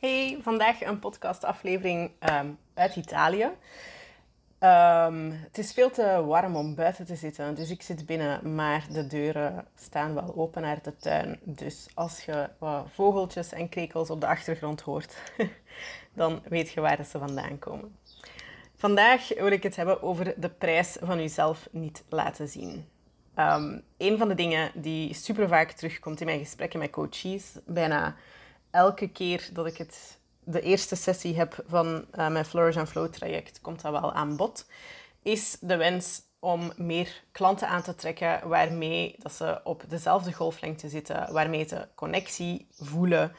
Hey, 0.00 0.38
vandaag 0.42 0.82
een 0.82 0.98
podcastaflevering 0.98 2.10
um, 2.30 2.58
uit 2.74 2.96
Italië. 2.96 3.44
Um, 4.60 5.30
het 5.30 5.58
is 5.58 5.72
veel 5.72 5.90
te 5.90 6.24
warm 6.26 6.56
om 6.56 6.74
buiten 6.74 7.04
te 7.04 7.16
zitten, 7.16 7.54
dus 7.54 7.70
ik 7.70 7.82
zit 7.82 8.06
binnen, 8.06 8.54
maar 8.54 8.86
de 8.90 9.06
deuren 9.06 9.66
staan 9.74 10.14
wel 10.14 10.34
open 10.36 10.62
naar 10.62 10.82
de 10.82 10.96
tuin. 10.96 11.38
Dus 11.42 11.88
als 11.94 12.24
je 12.24 12.48
vogeltjes 12.92 13.52
en 13.52 13.68
krekels 13.68 14.10
op 14.10 14.20
de 14.20 14.26
achtergrond 14.26 14.80
hoort, 14.80 15.16
dan 16.14 16.42
weet 16.48 16.70
je 16.70 16.80
waar 16.80 17.04
ze 17.04 17.18
vandaan 17.18 17.58
komen. 17.58 17.96
Vandaag 18.76 19.28
wil 19.34 19.52
ik 19.52 19.62
het 19.62 19.76
hebben 19.76 20.02
over 20.02 20.34
de 20.36 20.50
prijs 20.50 20.96
van 21.00 21.20
jezelf 21.20 21.68
niet 21.70 22.04
laten 22.08 22.48
zien. 22.48 22.88
Um, 23.36 23.82
een 23.96 24.18
van 24.18 24.28
de 24.28 24.34
dingen 24.34 24.70
die 24.74 25.14
super 25.14 25.48
vaak 25.48 25.70
terugkomt 25.70 26.20
in 26.20 26.26
mijn 26.26 26.38
gesprekken 26.38 26.78
met 26.78 26.90
coaches, 26.90 27.58
bijna 27.66 28.16
elke 28.70 29.08
keer 29.08 29.48
dat 29.52 29.66
ik 29.66 29.76
het, 29.76 30.18
de 30.44 30.60
eerste 30.60 30.96
sessie 30.96 31.36
heb 31.36 31.64
van 31.66 31.86
uh, 31.86 32.28
mijn 32.28 32.44
Flourish 32.44 32.76
and 32.76 32.88
Flow 32.88 33.12
traject, 33.12 33.60
komt 33.60 33.82
dat 33.82 33.92
wel 33.92 34.12
aan 34.12 34.36
bod, 34.36 34.66
is 35.22 35.56
de 35.60 35.76
wens 35.76 36.22
om 36.38 36.72
meer 36.76 37.22
klanten 37.32 37.68
aan 37.68 37.82
te 37.82 37.94
trekken 37.94 38.48
waarmee 38.48 39.14
dat 39.18 39.32
ze 39.32 39.60
op 39.64 39.84
dezelfde 39.88 40.32
golflengte 40.32 40.88
zitten, 40.88 41.32
waarmee 41.32 41.68
ze 41.68 41.88
connectie 41.94 42.66
voelen, 42.78 43.32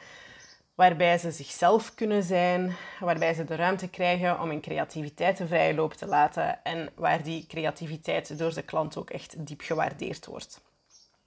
waarbij 0.74 1.18
ze 1.18 1.30
zichzelf 1.30 1.94
kunnen 1.94 2.22
zijn, 2.22 2.76
waarbij 3.00 3.34
ze 3.34 3.44
de 3.44 3.54
ruimte 3.54 3.88
krijgen 3.88 4.40
om 4.40 4.48
hun 4.48 4.60
creativiteit 4.60 5.36
de 5.36 5.46
vrije 5.46 5.74
loop 5.74 5.92
te 5.92 6.06
laten 6.06 6.64
en 6.64 6.90
waar 6.94 7.22
die 7.22 7.46
creativiteit 7.46 8.38
door 8.38 8.54
de 8.54 8.62
klant 8.62 8.96
ook 8.96 9.10
echt 9.10 9.46
diep 9.46 9.60
gewaardeerd 9.60 10.26
wordt. 10.26 10.60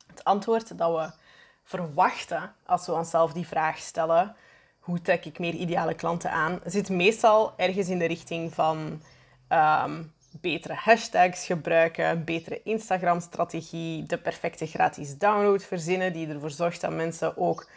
Het 0.08 0.24
antwoord 0.24 0.78
dat 0.78 0.92
we 0.92 1.24
verwachten 1.66 2.54
als 2.66 2.86
we 2.86 2.92
onszelf 2.92 3.34
die 3.34 3.48
vraag 3.48 3.78
stellen, 3.78 4.36
hoe 4.80 5.02
trek 5.02 5.26
ik 5.26 5.40
meer 5.40 5.54
ideale 5.54 5.94
klanten 5.94 6.32
aan, 6.32 6.60
zit 6.66 6.90
meestal 6.90 7.54
ergens 7.58 7.90
in 7.90 8.00
de 8.00 8.06
richting 8.06 8.54
van 8.54 9.02
ehm, 9.48 10.04
betere 10.42 10.74
hashtags 10.74 11.46
gebruiken, 11.46 12.24
betere 12.24 12.62
Instagram-strategie, 12.64 14.04
de 14.04 14.18
perfecte 14.18 14.66
gratis 14.66 15.18
download 15.18 15.64
verzinnen 15.64 16.14
die 16.14 16.28
ervoor 16.28 16.52
zorgt 16.52 16.82
dat 16.82 16.92
mensen 16.92 17.38
ook 17.38 17.68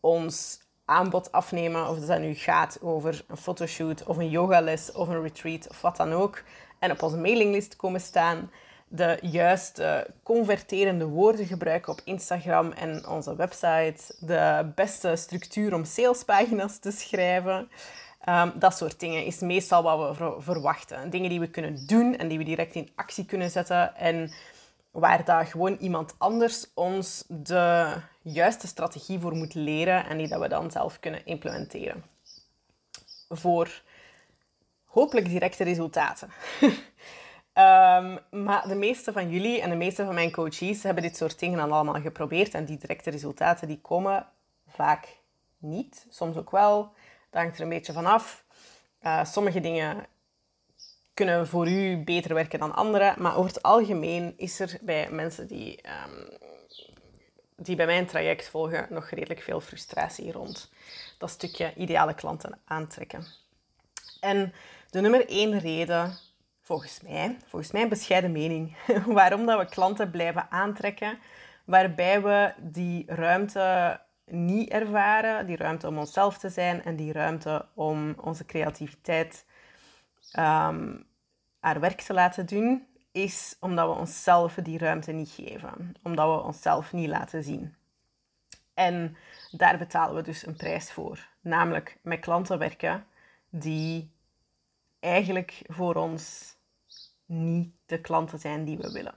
ons 0.00 0.60
aanbod 0.84 1.32
afnemen. 1.32 1.88
Of 1.88 1.98
dat 1.98 2.20
nu 2.20 2.34
gaat 2.34 2.78
over 2.82 3.24
een 3.28 3.36
fotoshoot 3.36 4.04
of 4.04 4.16
een 4.16 4.30
yogales 4.30 4.92
of 4.92 5.08
een 5.08 5.22
retreat 5.22 5.68
of 5.68 5.80
wat 5.80 5.96
dan 5.96 6.12
ook. 6.12 6.42
En 6.78 6.90
op 6.90 7.02
onze 7.02 7.16
mailinglist 7.16 7.76
komen 7.76 8.00
staan. 8.00 8.50
De 8.88 9.18
juiste 9.22 10.06
converterende 10.22 11.04
woorden 11.04 11.46
gebruiken 11.46 11.92
op 11.92 12.00
Instagram 12.04 12.72
en 12.72 13.06
onze 13.08 13.36
website. 13.36 14.14
De 14.18 14.72
beste 14.74 15.16
structuur 15.16 15.74
om 15.74 15.84
salespagina's 15.84 16.78
te 16.78 16.90
schrijven. 16.90 17.70
Um, 18.28 18.52
dat 18.54 18.76
soort 18.76 19.00
dingen 19.00 19.24
is 19.24 19.40
meestal 19.40 19.82
wat 19.82 20.18
we 20.18 20.34
verwachten. 20.38 21.10
Dingen 21.10 21.30
die 21.30 21.40
we 21.40 21.50
kunnen 21.50 21.86
doen 21.86 22.16
en 22.16 22.28
die 22.28 22.38
we 22.38 22.44
direct 22.44 22.74
in 22.74 22.90
actie 22.94 23.24
kunnen 23.24 23.50
zetten. 23.50 23.96
En 23.96 24.32
waar 24.90 25.24
daar 25.24 25.46
gewoon 25.46 25.76
iemand 25.76 26.14
anders 26.18 26.66
ons 26.74 27.24
de 27.28 27.92
juiste 28.22 28.66
strategie 28.66 29.18
voor 29.18 29.34
moet 29.34 29.54
leren 29.54 30.06
en 30.06 30.18
die 30.18 30.28
dat 30.28 30.40
we 30.40 30.48
dan 30.48 30.70
zelf 30.70 31.00
kunnen 31.00 31.26
implementeren. 31.26 32.04
Voor 33.28 33.82
hopelijk 34.84 35.28
directe 35.28 35.64
resultaten. 35.64 36.30
um, 37.58 38.18
maar 38.44 38.68
de 38.68 38.74
meeste 38.74 39.12
van 39.12 39.30
jullie 39.30 39.60
en 39.60 39.70
de 39.70 39.76
meeste 39.76 40.04
van 40.04 40.14
mijn 40.14 40.32
coaches 40.32 40.82
hebben 40.82 41.02
dit 41.02 41.16
soort 41.16 41.38
dingen 41.38 41.58
dan 41.58 41.72
allemaal 41.72 42.00
geprobeerd 42.00 42.54
en 42.54 42.64
die 42.64 42.78
directe 42.78 43.10
resultaten 43.10 43.68
die 43.68 43.80
komen 43.80 44.26
vaak 44.68 45.18
niet, 45.58 46.06
soms 46.10 46.36
ook 46.36 46.50
wel. 46.50 46.92
Dat 47.30 47.40
hangt 47.42 47.56
er 47.56 47.62
een 47.62 47.68
beetje 47.68 47.92
van 47.92 48.06
af. 48.06 48.44
Uh, 49.02 49.24
sommige 49.24 49.60
dingen 49.60 50.06
kunnen 51.14 51.46
voor 51.46 51.68
u 51.68 51.96
beter 52.04 52.34
werken 52.34 52.58
dan 52.58 52.74
anderen. 52.74 53.14
Maar 53.22 53.36
over 53.36 53.54
het 53.54 53.62
algemeen 53.62 54.34
is 54.36 54.60
er 54.60 54.78
bij 54.80 55.10
mensen 55.10 55.46
die, 55.46 55.80
um, 56.08 56.28
die 57.56 57.76
bij 57.76 57.86
mijn 57.86 58.06
traject 58.06 58.48
volgen 58.48 58.86
nog 58.90 59.10
redelijk 59.10 59.40
veel 59.40 59.60
frustratie 59.60 60.32
rond 60.32 60.70
dat 61.18 61.30
stukje 61.30 61.74
ideale 61.76 62.14
klanten 62.14 62.58
aantrekken. 62.64 63.26
En 64.20 64.52
de 64.90 65.00
nummer 65.00 65.28
één 65.28 65.58
reden, 65.58 66.18
volgens 66.66 67.00
mij, 67.00 67.36
volgens 67.46 67.72
mijn 67.72 67.88
bescheiden 67.88 68.32
mening, 68.32 68.76
waarom 69.06 69.46
dat 69.46 69.58
we 69.58 69.64
klanten 69.64 70.10
blijven 70.10 70.50
aantrekken, 70.50 71.18
waarbij 71.64 72.22
we 72.22 72.54
die 72.58 73.04
ruimte 73.06 74.00
niet 74.24 74.68
ervaren, 74.68 75.46
die 75.46 75.56
ruimte 75.56 75.86
om 75.86 75.98
onszelf 75.98 76.38
te 76.38 76.48
zijn 76.48 76.84
en 76.84 76.96
die 76.96 77.12
ruimte 77.12 77.66
om 77.74 78.14
onze 78.20 78.44
creativiteit 78.44 79.44
um, 80.38 81.06
haar 81.60 81.80
werk 81.80 82.00
te 82.00 82.12
laten 82.12 82.46
doen, 82.46 82.86
is 83.12 83.56
omdat 83.60 83.88
we 83.88 84.00
onszelf 84.00 84.54
die 84.54 84.78
ruimte 84.78 85.12
niet 85.12 85.30
geven. 85.30 85.94
Omdat 86.02 86.36
we 86.36 86.46
onszelf 86.46 86.92
niet 86.92 87.08
laten 87.08 87.42
zien. 87.42 87.74
En 88.74 89.16
daar 89.50 89.78
betalen 89.78 90.14
we 90.14 90.22
dus 90.22 90.46
een 90.46 90.56
prijs 90.56 90.92
voor. 90.92 91.28
Namelijk 91.40 91.98
met 92.02 92.20
klanten 92.20 92.58
werken 92.58 93.06
die 93.50 94.10
eigenlijk 95.00 95.62
voor 95.66 95.94
ons 95.94 96.55
niet 97.26 97.74
de 97.86 98.00
klanten 98.00 98.38
zijn 98.38 98.64
die 98.64 98.78
we 98.78 98.92
willen. 98.92 99.14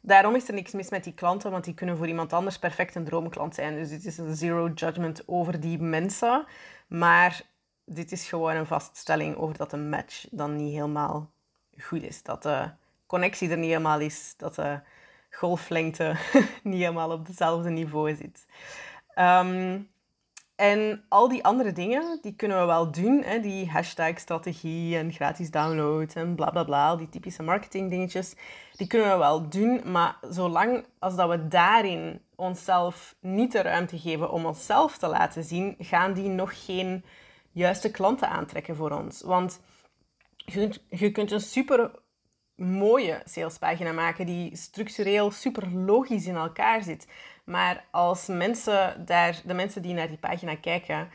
Daarom 0.00 0.34
is 0.34 0.48
er 0.48 0.54
niks 0.54 0.72
mis 0.72 0.90
met 0.90 1.04
die 1.04 1.14
klanten, 1.14 1.50
want 1.50 1.64
die 1.64 1.74
kunnen 1.74 1.96
voor 1.96 2.08
iemand 2.08 2.32
anders 2.32 2.58
perfect 2.58 2.94
een 2.94 3.04
droomklant 3.04 3.54
zijn. 3.54 3.74
Dus 3.74 3.88
dit 3.88 4.04
is 4.04 4.18
een 4.18 4.36
zero 4.36 4.68
judgment 4.68 5.28
over 5.28 5.60
die 5.60 5.78
mensen. 5.78 6.46
Maar 6.86 7.42
dit 7.84 8.12
is 8.12 8.28
gewoon 8.28 8.56
een 8.56 8.66
vaststelling 8.66 9.36
over 9.36 9.56
dat 9.56 9.72
een 9.72 9.88
match 9.88 10.26
dan 10.30 10.56
niet 10.56 10.72
helemaal 10.72 11.30
goed 11.78 12.02
is. 12.02 12.22
Dat 12.22 12.42
de 12.42 12.70
connectie 13.06 13.50
er 13.50 13.58
niet 13.58 13.70
helemaal 13.70 14.00
is. 14.00 14.34
Dat 14.36 14.54
de 14.54 14.80
golflengte 15.30 16.16
niet 16.62 16.80
helemaal 16.80 17.10
op 17.10 17.26
hetzelfde 17.26 17.70
niveau 17.70 18.14
zit. 18.14 18.46
Ehm, 19.14 19.80
en 20.56 21.04
al 21.08 21.28
die 21.28 21.44
andere 21.44 21.72
dingen, 21.72 22.18
die 22.22 22.34
kunnen 22.34 22.60
we 22.60 22.64
wel 22.64 22.90
doen. 22.90 23.22
Hè? 23.22 23.40
Die 23.40 23.70
hashtag-strategie 23.70 24.96
en 24.96 25.12
gratis 25.12 25.50
download 25.50 26.14
en 26.14 26.34
bla 26.34 26.50
bla 26.50 26.64
bla. 26.64 26.96
Die 26.96 27.08
typische 27.08 27.42
marketing 27.42 27.90
dingetjes. 27.90 28.34
Die 28.76 28.86
kunnen 28.86 29.10
we 29.10 29.16
wel 29.18 29.48
doen. 29.48 29.80
Maar 29.92 30.16
zolang 30.20 30.84
als 30.98 31.16
dat 31.16 31.28
we 31.28 31.48
daarin 31.48 32.20
onszelf 32.34 33.16
niet 33.20 33.52
de 33.52 33.62
ruimte 33.62 33.98
geven 33.98 34.30
om 34.30 34.46
onszelf 34.46 34.98
te 34.98 35.06
laten 35.06 35.44
zien, 35.44 35.74
gaan 35.78 36.12
die 36.12 36.28
nog 36.28 36.64
geen 36.64 37.04
juiste 37.52 37.90
klanten 37.90 38.28
aantrekken 38.28 38.76
voor 38.76 38.90
ons. 38.90 39.22
Want 39.22 39.60
je, 40.36 40.80
je 40.88 41.10
kunt 41.10 41.30
een 41.30 41.40
super 41.40 41.90
mooie 42.56 43.22
salespagina 43.24 43.92
maken 43.92 44.26
die 44.26 44.56
structureel 44.56 45.30
super 45.30 45.70
logisch 45.70 46.26
in 46.26 46.34
elkaar 46.34 46.82
zit. 46.82 47.06
Maar 47.44 47.84
als 47.90 48.26
mensen 48.26 49.04
daar, 49.06 49.40
de 49.44 49.54
mensen 49.54 49.82
die 49.82 49.94
naar 49.94 50.08
die 50.08 50.18
pagina 50.18 50.56
kijken, 50.56 51.10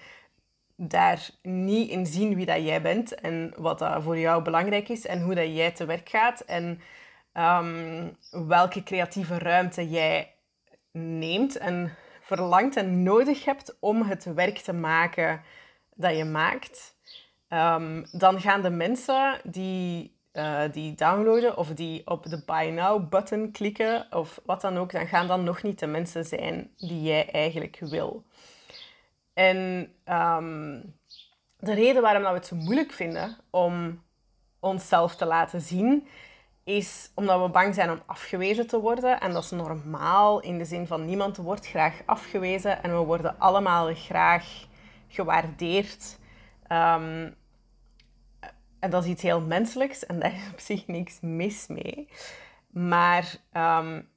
daar 0.75 1.29
niet 1.41 1.89
in 1.89 2.05
zien 2.05 2.35
wie 2.35 2.45
dat 2.45 2.63
jij 2.63 2.81
bent 2.81 3.15
en 3.15 3.53
wat 3.57 3.79
dat 3.79 4.03
voor 4.03 4.17
jou 4.17 4.43
belangrijk 4.43 4.89
is 4.89 5.05
en 5.05 5.21
hoe 5.21 5.35
dat 5.35 5.55
jij 5.55 5.71
te 5.71 5.85
werk 5.85 6.09
gaat 6.09 6.39
en 6.39 6.81
ehm, 7.33 8.07
welke 8.47 8.83
creatieve 8.83 9.37
ruimte 9.37 9.89
jij 9.89 10.35
neemt 10.91 11.57
en 11.57 11.95
verlangt 12.21 12.75
en 12.75 13.03
nodig 13.03 13.45
hebt 13.45 13.77
om 13.79 14.01
het 14.01 14.23
werk 14.23 14.57
te 14.57 14.73
maken 14.73 15.41
dat 15.95 16.17
je 16.17 16.25
maakt, 16.25 16.95
um, 17.49 18.05
dan 18.11 18.41
gaan 18.41 18.61
de 18.61 18.69
mensen 18.69 19.39
die, 19.43 20.18
uh, 20.33 20.61
die 20.71 20.95
downloaden 20.95 21.57
of 21.57 21.67
die 21.67 22.07
op 22.07 22.25
de 22.25 22.43
Buy 22.45 22.69
Now 22.69 23.09
button 23.09 23.51
klikken 23.51 24.07
of 24.11 24.41
wat 24.45 24.61
dan 24.61 24.77
ook, 24.77 24.91
dan 24.91 25.07
gaan 25.07 25.27
dan 25.27 25.43
nog 25.43 25.63
niet 25.63 25.79
de 25.79 25.87
mensen 25.87 26.25
zijn 26.25 26.71
die 26.77 27.01
jij 27.01 27.31
eigenlijk 27.31 27.79
wil. 27.79 28.25
En 29.33 29.57
um, 30.05 30.95
de 31.57 31.73
reden 31.73 32.01
waarom 32.01 32.21
dat 32.23 32.31
we 32.31 32.37
het 32.37 32.47
zo 32.47 32.55
moeilijk 32.55 32.91
vinden 32.91 33.37
om 33.49 34.03
onszelf 34.59 35.15
te 35.15 35.25
laten 35.25 35.61
zien, 35.61 36.07
is 36.63 37.11
omdat 37.15 37.41
we 37.41 37.49
bang 37.49 37.73
zijn 37.73 37.91
om 37.91 38.01
afgewezen 38.05 38.67
te 38.67 38.79
worden. 38.79 39.19
En 39.19 39.31
dat 39.31 39.43
is 39.43 39.51
normaal 39.51 40.39
in 40.39 40.57
de 40.57 40.65
zin 40.65 40.87
van 40.87 41.05
niemand 41.05 41.37
wordt 41.37 41.67
graag 41.67 42.01
afgewezen 42.05 42.83
en 42.83 42.91
we 42.97 43.05
worden 43.05 43.39
allemaal 43.39 43.93
graag 43.95 44.65
gewaardeerd. 45.07 46.17
Um, 46.71 47.35
en 48.79 48.89
dat 48.89 49.03
is 49.03 49.09
iets 49.09 49.21
heel 49.21 49.41
menselijks 49.41 50.05
en 50.05 50.19
daar 50.19 50.33
is 50.33 50.51
op 50.51 50.59
zich 50.59 50.87
niks 50.87 51.17
mis 51.21 51.67
mee. 51.67 52.09
Maar 52.67 53.35
um, 53.53 54.09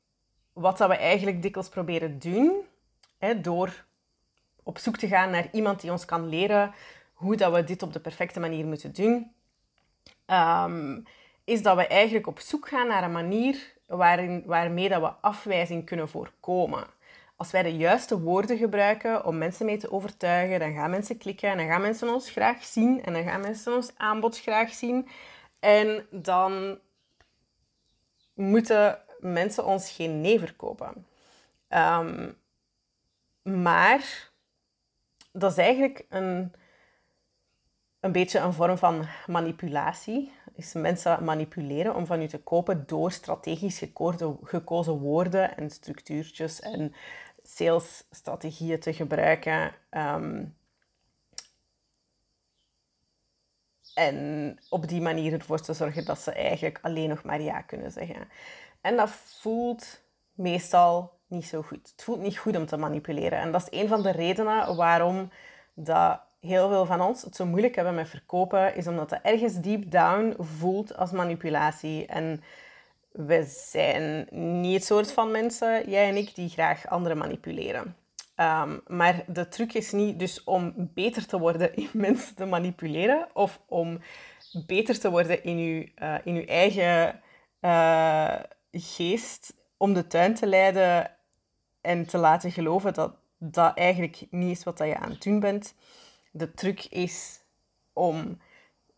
wat 0.53 0.79
dat 0.79 0.88
we 0.88 0.97
eigenlijk 0.97 1.43
dikwijls 1.43 1.69
proberen 1.69 2.19
doen, 2.19 2.61
hè, 3.19 3.41
door 3.41 3.85
op 4.62 4.79
zoek 4.79 4.97
te 4.97 5.09
gaan 5.09 5.31
naar 5.31 5.49
iemand 5.53 5.81
die 5.81 5.91
ons 5.91 6.05
kan 6.05 6.29
leren 6.29 6.75
hoe 7.12 7.37
dat 7.37 7.53
we 7.53 7.64
dit 7.64 7.82
op 7.82 7.93
de 7.93 8.00
perfecte 8.00 8.41
manier 8.41 8.67
moeten 8.67 8.93
doen, 8.93 9.32
um, 10.26 11.05
is 11.44 11.62
dat 11.62 11.76
we 11.76 11.87
eigenlijk 11.87 12.26
op 12.26 12.38
zoek 12.38 12.69
gaan 12.69 12.88
naar 12.88 13.05
een 13.05 13.12
manier 13.12 13.73
waarin, 13.87 14.43
waarmee 14.47 14.88
dat 14.88 15.00
we 15.00 15.08
afwijzing 15.08 15.85
kunnen 15.85 16.08
voorkomen. 16.08 16.87
Als 17.37 17.50
wij 17.50 17.62
de 17.62 17.76
juiste 17.76 18.20
woorden 18.20 18.58
gebruiken 18.58 19.25
om 19.25 19.38
mensen 19.38 19.67
mee 19.67 19.76
te 19.76 19.93
overtuigen, 19.93 20.58
dan 20.61 20.75
gaan 20.75 20.90
mensen 20.90 21.19
klikken 21.19 21.50
en 21.50 21.56
dan 21.56 21.67
gaan 21.67 21.81
mensen 21.81 22.08
ons 22.08 22.31
graag 22.31 22.64
zien 22.64 23.05
en 23.05 23.12
dan 23.12 23.23
gaan 23.23 23.40
mensen 23.40 23.75
ons 23.75 23.93
aanbod 23.96 24.40
graag 24.40 24.73
zien. 24.73 25.08
En 25.61 26.06
dan 26.11 26.79
moeten 28.34 28.99
mensen 29.20 29.64
ons 29.64 29.90
geen 29.90 30.20
nee 30.20 30.38
verkopen. 30.38 31.06
Ehm, 31.69 32.32
maar 33.43 34.31
dat 35.32 35.50
is 35.50 35.58
eigenlijk 35.58 36.06
een, 36.08 36.52
een 38.03 38.13
beetje 38.13 38.39
een 38.39 38.53
vorm 38.53 38.79
van 38.79 39.07
manipulatie. 39.27 40.33
Is 40.55 40.73
mensen 40.73 41.25
manipuleren 41.25 41.95
om 41.95 42.07
van 42.07 42.23
u 42.23 42.27
te 42.27 42.43
kopen 42.43 42.87
door 42.87 43.13
strategisch 43.13 43.79
gekozen, 43.79 44.39
gekozen 44.43 44.99
woorden 44.99 45.57
en 45.57 45.71
structuurtjes 45.71 46.61
en 46.61 46.95
salesstrategieën 47.43 48.81
te 48.81 48.93
gebruiken. 48.93 49.75
Ehm, 49.91 50.45
en 53.95 54.59
op 54.69 54.89
die 54.89 55.01
manier 55.01 55.33
ervoor 55.33 55.61
te 55.61 55.73
zorgen 55.73 56.05
dat 56.05 56.19
ze 56.19 56.33
eigenlijk 56.33 56.79
alleen 56.83 57.09
nog 57.09 57.23
maar 57.23 57.41
ja 57.41 57.61
kunnen 57.61 57.93
zeggen. 57.93 58.29
En 58.81 58.97
dat 58.97 59.11
voelt 59.11 60.01
meestal 60.33 61.19
niet 61.27 61.47
zo 61.47 61.63
goed. 61.63 61.91
Het 61.91 62.03
voelt 62.05 62.21
niet 62.21 62.39
goed 62.39 62.57
om 62.57 62.67
te 62.67 62.77
manipuleren. 62.77 63.39
En 63.39 63.53
dat 63.53 63.63
is 63.63 63.81
een 63.81 63.89
van 63.89 64.03
de 64.03 64.11
redenen 64.11 64.77
waarom 64.77 65.31
dat 65.75 66.21
heel 66.43 66.69
veel 66.69 66.87
van 66.87 67.00
ons 67.00 67.23
het 67.23 67.37
zo 67.37 67.47
moeilijk 67.47 67.75
hebben 67.75 67.94
met 67.94 68.09
verkopen, 68.09 68.77
is 68.77 68.87
omdat 68.87 69.11
het 69.11 69.21
ergens 69.23 69.61
deep 69.61 69.91
down 69.91 70.37
voelt 70.39 70.97
als 70.97 71.11
manipulatie. 71.11 72.06
En 72.06 72.43
we 73.12 73.44
zijn 73.71 74.27
niet 74.61 74.75
het 74.75 74.85
soort 74.85 75.12
van 75.12 75.31
mensen, 75.31 75.91
jij 75.91 76.09
en 76.09 76.17
ik, 76.17 76.35
die 76.35 76.49
graag 76.49 76.89
anderen 76.89 77.19
manipuleren. 77.19 77.97
Ehm, 78.35 78.79
maar 78.87 79.25
de 79.27 79.49
truc 79.49 79.73
is 79.73 79.93
niet 79.93 80.19
dus 80.19 80.44
om 80.44 80.91
beter 80.94 81.27
te 81.27 81.39
worden 81.39 81.77
in 81.77 81.91
mensen 82.09 82.35
te 82.35 82.44
manipuleren 82.44 83.29
of 83.33 83.61
om 83.67 84.00
beter 84.67 84.99
te 84.99 85.11
worden 85.11 85.44
in 85.44 85.59
je, 85.59 85.93
uh, 86.03 86.15
in 86.25 86.35
uw 86.35 86.44
eigen 86.44 87.21
uh, 87.61 88.35
geest 88.73 89.55
om 89.77 89.94
de 89.94 90.06
tuin 90.06 90.35
te 90.35 90.47
leiden 90.47 91.11
en 91.81 92.06
te 92.06 92.19
laten 92.19 92.50
geloven 92.50 92.94
dat 92.94 93.15
dat 93.39 93.77
eigenlijk 93.77 94.27
niet 94.31 94.56
is 94.56 94.65
wat 94.65 94.79
je 94.79 94.97
aan 94.97 95.11
het 95.11 95.23
doen 95.23 95.41
bent. 95.41 95.75
De 96.32 96.55
truc 96.55 96.84
is 96.84 97.40
om 97.93 98.40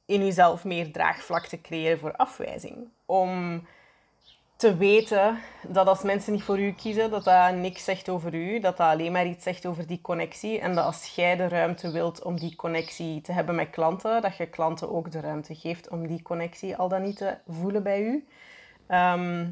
in 0.06 0.25
jezelf 0.25 0.64
meer 0.64 0.92
draagvlak 0.92 1.46
te 1.46 1.60
creëren 1.60 1.98
voor 1.98 2.16
afwijzing. 2.16 2.88
Om 3.06 3.62
te 4.56 4.76
weten 4.76 5.38
dat 5.69 5.86
als 5.86 6.02
mensen 6.02 6.32
niet 6.32 6.42
voor 6.42 6.58
u 6.58 6.72
kiezen, 6.72 7.10
dat 7.10 7.25
dat 7.25 7.54
niks 7.54 7.84
zegt 7.84 8.08
over 8.08 8.34
u, 8.34 8.60
dat 8.60 8.76
dat 8.76 8.86
alleen 8.86 9.12
maar 9.12 9.26
iets 9.26 9.42
zegt 9.42 9.66
over 9.66 9.86
die 9.86 10.00
connectie. 10.00 10.60
En 10.60 10.75
dat 10.75 10.84
als 10.84 11.14
jij 11.14 11.36
de 11.36 11.48
ruimte 11.48 11.90
wilt 11.90 12.22
om 12.22 12.38
die 12.38 12.56
connectie 12.56 13.20
te 13.20 13.32
hebben 13.32 13.54
met 13.54 13.70
klanten, 13.70 14.22
dat 14.22 14.36
je 14.36 14.46
klanten 14.46 14.90
ook 14.90 15.10
de 15.10 15.20
ruimte 15.20 15.54
geeft 15.54 15.88
om 15.88 16.06
die 16.06 16.22
connectie 16.22 16.76
al 16.76 16.88
dan 16.88 17.02
niet 17.02 17.16
te 17.16 17.38
voelen 17.46 17.82
bij 17.82 18.02
u. 18.02 18.26
Ehm, 18.86 19.50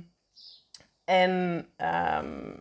en, 1.05 1.67
um, 1.77 2.59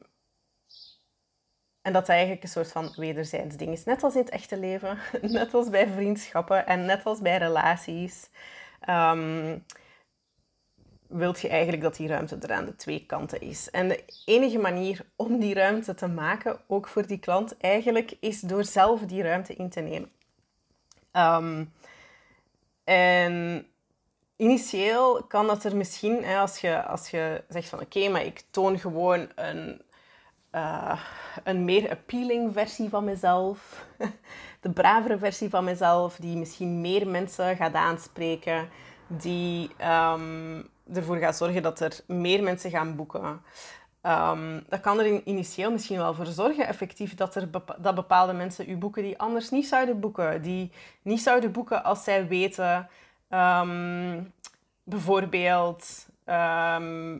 en 1.82 1.94
dat 1.94 2.10
eigenlijk 2.10 2.44
een 2.44 2.50
soort 2.50 2.72
van 2.72 2.94
wederzijds 2.96 3.58
ding 3.58 3.72
is. 3.72 3.84
Net 3.84 4.04
als 4.04 4.14
in 4.14 4.22
het 4.22 4.30
echte 4.30 4.58
leven, 4.58 4.98
net 5.22 5.54
als 5.54 5.70
bij 5.70 5.88
vriendschappen 5.88 6.68
en 6.68 6.86
net 6.86 7.04
als 7.04 7.20
bij 7.20 7.38
relaties. 7.38 8.30
Um, 8.90 9.64
wilt 11.12 11.42
je 11.42 11.50
eigenlijk 11.50 11.82
dat 11.82 11.96
die 11.96 12.08
ruimte 12.08 12.36
er 12.36 12.54
aan 12.54 12.66
de 12.66 12.76
twee 12.76 13.06
kanten 13.06 13.42
is. 13.42 13.70
En 13.70 13.88
de 13.88 14.04
enige 14.26 14.58
manier 14.58 15.06
om 15.16 15.40
die 15.40 15.54
ruimte 15.54 15.94
te 15.94 16.08
maken, 16.08 16.60
ook 16.68 16.88
voor 16.88 17.08
die 17.08 17.20
klant, 17.20 17.58
eigenlijk 17.58 18.14
is 18.20 18.40
door 18.40 18.64
zelf 18.64 19.02
die 19.02 19.24
ruimte 19.24 19.54
in 19.54 19.70
te 19.70 19.80
nemen. 19.80 20.12
Um, 21.14 21.74
en 22.84 23.66
initieel 24.36 25.24
kan 25.24 25.48
dat 25.48 25.64
er 25.64 25.76
misschien, 25.76 26.24
hè, 26.24 26.38
als, 26.38 26.58
je, 26.58 26.84
als 26.84 27.10
je 27.10 27.44
zegt 27.50 27.70
van 27.70 27.80
oké, 27.80 28.10
maar 28.10 28.26
ik 28.26 28.44
toon 28.50 28.80
gewoon 28.80 29.30
een, 29.36 29.82
uh, 30.52 31.00
een 31.44 31.66
meer 31.66 31.90
appealing 31.90 32.54
versie 32.54 32.90
van 32.90 33.04
mezelf, 33.04 33.86
de 34.62 34.70
bravere 34.70 35.18
versie 35.18 35.50
van 35.50 35.64
mezelf, 35.64 36.16
die 36.16 36.38
misschien 36.38 36.82
meer 36.82 37.08
mensen 37.08 37.56
gaat 37.56 37.74
aanspreken, 37.74 38.70
die 39.08 39.70
um, 40.14 40.70
ervoor 40.94 41.18
gaat 41.18 41.38
zorgen 41.38 41.64
dat 41.64 41.80
er 41.80 42.00
meer 42.08 42.44
mensen 42.44 42.70
gaan 42.70 42.96
boeken. 42.96 43.42
Um, 44.04 44.64
dat 44.70 44.80
kan 44.80 45.00
er 45.00 45.24
initieel 45.24 45.72
misschien 45.72 45.98
wel 45.98 46.14
voor 46.14 46.26
zorgen, 46.26 46.68
effectief, 46.68 47.16
dat, 47.16 47.36
er 47.36 47.50
dat 47.78 47.96
bepaalde 47.96 48.34
mensen 48.34 48.70
u 48.70 48.78
boeken 48.78 49.04
die 49.04 49.20
anders 49.20 49.50
niet 49.50 49.68
zouden 49.68 50.00
boeken. 50.00 50.42
Die 50.42 50.72
niet 51.02 51.22
zouden 51.22 51.52
boeken 51.52 51.84
als 51.84 52.04
zij 52.04 52.28
weten 52.28 52.90
Um, 53.34 54.34
bijvoorbeeld, 54.84 56.08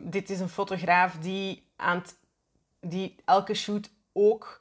dit 0.02 0.30
is 0.30 0.40
een 0.40 0.48
fotograaf 0.48 1.16
die, 1.18 1.62
aan 1.76 2.02
die 2.82 3.16
elke 3.24 3.54
shoot 3.54 3.90
ook 4.12 4.60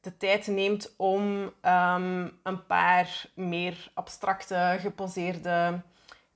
de 0.00 0.16
tijd 0.16 0.46
neemt 0.46 0.94
om 0.96 1.52
um, 1.62 2.38
een 2.42 2.66
paar 2.66 3.24
meer 3.34 3.90
abstracte, 3.94 4.76
geposeerde, 4.80 5.80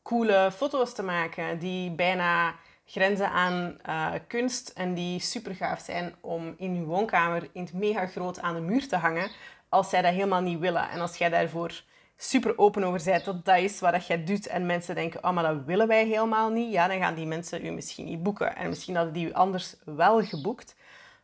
coole 0.03 0.51
foto's 0.53 0.95
te 0.95 1.03
maken. 1.03 1.59
Die 1.59 1.91
bijna 1.91 2.55
grenzen 2.85 3.31
aan 3.31 3.79
uh, 3.89 4.13
kunst 4.27 4.69
en 4.69 4.95
die 4.95 5.21
super 5.21 5.55
gaaf 5.55 5.81
zijn 5.81 6.15
om 6.21 6.55
in 6.57 6.75
je 6.75 6.85
woonkamer 6.85 7.49
in 7.53 7.63
het 7.63 7.73
mega 7.73 8.07
groot 8.07 8.41
aan 8.41 8.55
de 8.55 8.61
muur 8.61 8.89
te 8.89 8.97
hangen. 8.97 9.31
Als 9.69 9.91
zij 9.91 10.03
dat 10.03 10.13
helemaal 10.13 10.41
niet 10.41 10.59
willen. 10.59 10.91
En 10.91 11.01
als 11.01 11.17
jij 11.17 11.29
daarvoor 11.29 11.83
super 12.17 12.59
open 12.59 12.85
over 12.85 13.05
bent, 13.05 13.25
dat 13.25 13.45
dat 13.45 13.59
is 13.59 13.81
wat 13.81 14.07
jij 14.07 14.25
doet 14.25 14.47
en 14.47 14.67
mensen 14.67 14.95
denken, 14.95 15.25
oh, 15.25 15.31
maar 15.31 15.55
dat 15.55 15.65
willen 15.65 15.89
wij 15.89 16.07
helemaal 16.07 16.51
niet, 16.51 16.73
ja, 16.73 16.89
dan 16.89 16.99
gaan 16.99 17.15
die 17.15 17.27
mensen 17.27 17.67
u 17.67 17.71
misschien 17.71 18.05
niet 18.05 18.23
boeken. 18.23 18.57
En 18.57 18.69
misschien 18.69 18.97
hadden 18.97 19.15
die 19.15 19.27
u 19.27 19.33
anders 19.33 19.75
wel 19.85 20.23
geboekt. 20.23 20.75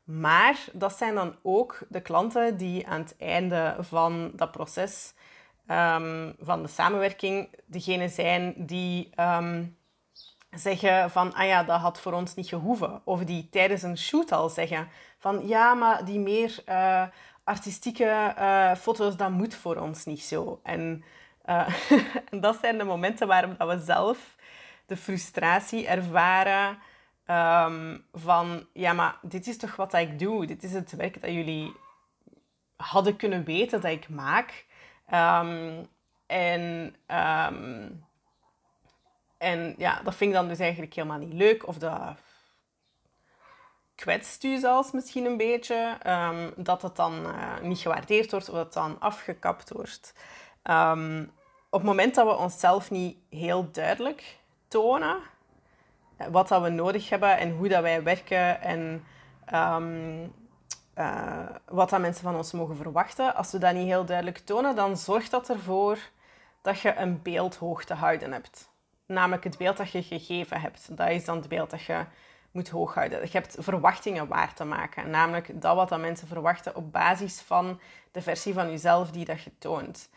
Maar 0.04 0.64
dat 0.72 0.96
zijn 0.96 1.14
dan 1.14 1.36
ook 1.42 1.78
de 1.88 2.00
klanten 2.00 2.56
die 2.56 2.88
aan 2.88 3.00
het 3.00 3.14
einde 3.18 3.76
van 3.78 4.32
dat 4.34 4.50
proces, 4.50 5.14
um, 5.70 6.34
van 6.40 6.62
de 6.62 6.68
samenwerking, 6.68 7.48
degene 7.66 8.08
zijn 8.08 8.54
die 8.56 9.10
um, 9.20 9.76
zeggen 10.50 11.10
van, 11.10 11.34
ah 11.34 11.46
ja, 11.46 11.62
dat 11.64 11.80
had 11.80 12.00
voor 12.00 12.12
ons 12.12 12.34
niet 12.34 12.48
gehoeven. 12.48 13.00
Of 13.04 13.24
die 13.24 13.48
tijdens 13.50 13.82
een 13.82 13.98
shoot 13.98 14.32
al 14.32 14.48
zeggen 14.48 14.88
van, 15.18 15.48
ja, 15.48 15.74
maar 15.74 16.04
die 16.04 16.18
meer... 16.18 16.62
Uh, 16.68 17.02
artistieke 17.44 18.34
uh, 18.38 18.74
foto's, 18.74 19.16
dat 19.16 19.30
moet 19.30 19.54
voor 19.54 19.76
ons 19.76 20.04
niet 20.04 20.22
zo. 20.22 20.60
En, 20.62 21.04
uh, 21.46 21.68
en 22.30 22.40
dat 22.40 22.58
zijn 22.60 22.78
de 22.78 22.84
momenten 22.84 23.26
waarop 23.26 23.58
we 23.58 23.82
zelf 23.84 24.36
de 24.86 24.96
frustratie 24.96 25.86
ervaren 25.86 26.78
um, 27.26 28.04
van, 28.12 28.66
ja, 28.72 28.92
maar 28.92 29.18
dit 29.22 29.46
is 29.46 29.56
toch 29.56 29.76
wat 29.76 29.92
ik 29.92 30.18
doe? 30.18 30.46
Dit 30.46 30.62
is 30.62 30.72
het 30.72 30.92
werk 30.92 31.20
dat 31.20 31.30
jullie 31.30 31.72
hadden 32.76 33.16
kunnen 33.16 33.44
weten 33.44 33.80
dat 33.80 33.90
ik 33.90 34.08
maak. 34.08 34.66
Um, 35.12 35.86
en, 36.26 36.94
um, 37.06 38.04
en 39.38 39.74
ja, 39.78 40.00
dat 40.02 40.14
vind 40.14 40.30
ik 40.30 40.36
dan 40.36 40.48
dus 40.48 40.58
eigenlijk 40.58 40.94
helemaal 40.94 41.18
niet 41.18 41.32
leuk. 41.32 41.66
Of 41.66 41.78
dat 41.78 42.16
kwetst 43.94 44.44
u 44.44 44.58
zelfs 44.58 44.90
misschien 44.90 45.24
een 45.24 45.36
beetje, 45.36 45.98
dat 46.56 46.82
het 46.82 46.96
dan 46.96 47.26
uh, 47.26 47.60
niet 47.60 47.78
gewaardeerd 47.78 48.30
wordt 48.30 48.48
of 48.48 48.54
dat 48.54 48.64
het 48.64 48.74
dan 48.74 49.00
afgekapt 49.00 49.70
wordt. 49.70 50.14
Op 51.70 51.78
het 51.78 51.88
moment 51.88 52.14
dat 52.14 52.26
we 52.26 52.36
onszelf 52.36 52.90
niet 52.90 53.16
heel 53.30 53.70
duidelijk 53.70 54.38
tonen, 54.68 55.16
eh, 55.16 55.22
wat 56.30 56.48
dat 56.48 56.62
we 56.62 56.68
nodig 56.68 57.08
hebben 57.08 57.38
en 57.38 57.50
hoe 57.50 57.68
dat 57.68 57.82
wij 57.82 58.02
werken 58.02 58.62
en 58.62 59.04
um, 59.54 60.32
uh, 60.98 61.46
wat 61.68 61.90
dat 61.90 62.00
mensen 62.00 62.22
van 62.22 62.36
ons 62.36 62.52
mogen 62.52 62.76
verwachten, 62.76 63.34
als 63.34 63.52
we 63.52 63.58
dat 63.58 63.74
niet 63.74 63.86
heel 63.86 64.04
duidelijk 64.04 64.38
tonen, 64.38 64.76
dan 64.76 64.96
zorgt 64.96 65.30
dat 65.30 65.48
ervoor 65.48 65.98
dat 66.62 66.80
je 66.80 66.96
een 66.96 67.22
beeld 67.22 67.56
hoog 67.56 67.84
te 67.84 67.94
houden 67.94 68.32
hebt. 68.32 68.70
Namelijk 69.06 69.44
het 69.44 69.58
beeld 69.58 69.76
dat 69.76 69.90
je 69.90 70.02
gegeven 70.02 70.60
hebt. 70.60 70.96
Dat 70.96 71.08
is 71.08 71.24
dan 71.24 71.36
het 71.36 71.48
beeld 71.48 71.70
dat 71.70 71.82
je 71.82 72.04
moet 72.50 72.68
hooghouden. 72.68 73.20
Je 73.20 73.28
hebt 73.32 73.56
verwachtingen 73.58 74.28
waar 74.28 74.54
te 74.54 74.64
maken. 74.64 75.10
Namelijk 75.10 75.60
dat 75.60 75.76
wat 75.76 75.88
dat 75.88 76.00
mensen 76.00 76.28
verwachten 76.28 76.76
op 76.76 76.92
basis 76.92 77.40
van 77.40 77.80
de 78.12 78.22
versie 78.22 78.54
van 78.54 78.70
jezelf 78.70 79.10
die 79.10 79.24
dat 79.24 79.42
je 79.42 79.58
toont. 79.58 80.08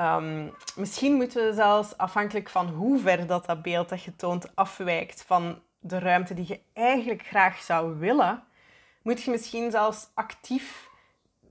Ehm, 0.00 0.48
misschien 0.76 1.14
moeten 1.14 1.46
we 1.46 1.54
zelfs 1.54 1.96
afhankelijk 1.96 2.48
van 2.48 2.68
hoe 2.68 2.98
ver 2.98 3.26
dat, 3.26 3.46
dat 3.46 3.62
beeld 3.62 3.88
dat 3.88 4.02
je 4.02 4.16
toont 4.16 4.56
afwijkt 4.56 5.22
van 5.22 5.58
de 5.78 5.98
ruimte 5.98 6.34
die 6.34 6.48
je 6.48 6.60
eigenlijk 6.72 7.22
graag 7.26 7.62
zou 7.62 7.98
willen, 7.98 8.42
moet 9.02 9.22
je 9.22 9.30
misschien 9.30 9.70
zelfs 9.70 10.08
actief 10.14 10.88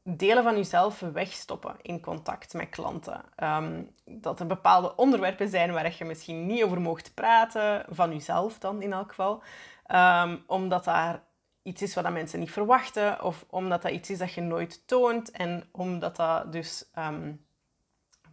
delen 0.04 0.44
van 0.44 0.56
jezelf 0.56 1.00
wegstoppen 1.00 1.76
in 1.82 2.02
contact 2.02 2.54
met 2.54 2.70
klanten. 2.70 3.22
Ehm, 3.36 3.84
dat 4.06 4.40
er 4.40 4.48
bepaalde 4.48 4.96
onderwerpen 4.96 5.50
zijn 5.50 5.72
waar 5.72 5.96
je 5.98 6.06
misschien 6.06 6.46
niet 6.46 6.64
over 6.64 6.82
mocht 6.82 7.14
praten, 7.14 7.86
van 7.90 8.12
jezelf 8.12 8.60
dan 8.60 8.82
in 8.82 8.94
elk 8.94 9.10
geval. 9.10 9.44
Um, 9.88 10.44
omdat 10.48 10.84
daar 10.84 11.24
iets 11.64 11.82
is 11.82 11.96
wat 11.96 12.12
mensen 12.12 12.40
niet 12.40 12.52
verwachten, 12.52 13.24
of 13.24 13.46
omdat 13.50 13.82
dat 13.82 13.92
iets 13.92 14.10
is 14.10 14.18
dat 14.18 14.34
je 14.34 14.42
nooit 14.42 14.88
toont 14.88 15.32
en 15.32 15.70
omdat 15.72 16.16
dat 16.16 16.52
dus 16.52 16.90
ehm, 16.94 17.32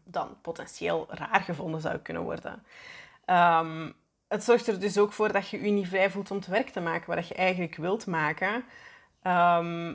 dan 0.07 0.37
potentieel 0.41 1.07
raar 1.09 1.41
gevonden 1.41 1.81
zou 1.81 1.99
kunnen 1.99 2.23
worden. 2.23 2.65
Ehm, 3.25 3.91
het 4.29 4.45
zorgt 4.45 4.67
er 4.67 4.81
dus 4.81 4.99
ook 4.99 5.13
voor 5.13 5.33
dat 5.33 5.49
je 5.49 5.63
je 5.63 5.71
niet 5.71 5.89
vrij 5.89 6.11
voelt 6.11 6.31
om 6.31 6.37
het 6.37 6.47
werk 6.47 6.69
te 6.69 6.81
maken 6.81 7.15
wat 7.15 7.29
je 7.29 7.35
eigenlijk 7.35 7.77
wilt 7.77 8.07
maken. 8.07 8.65
Ehm, 9.23 9.95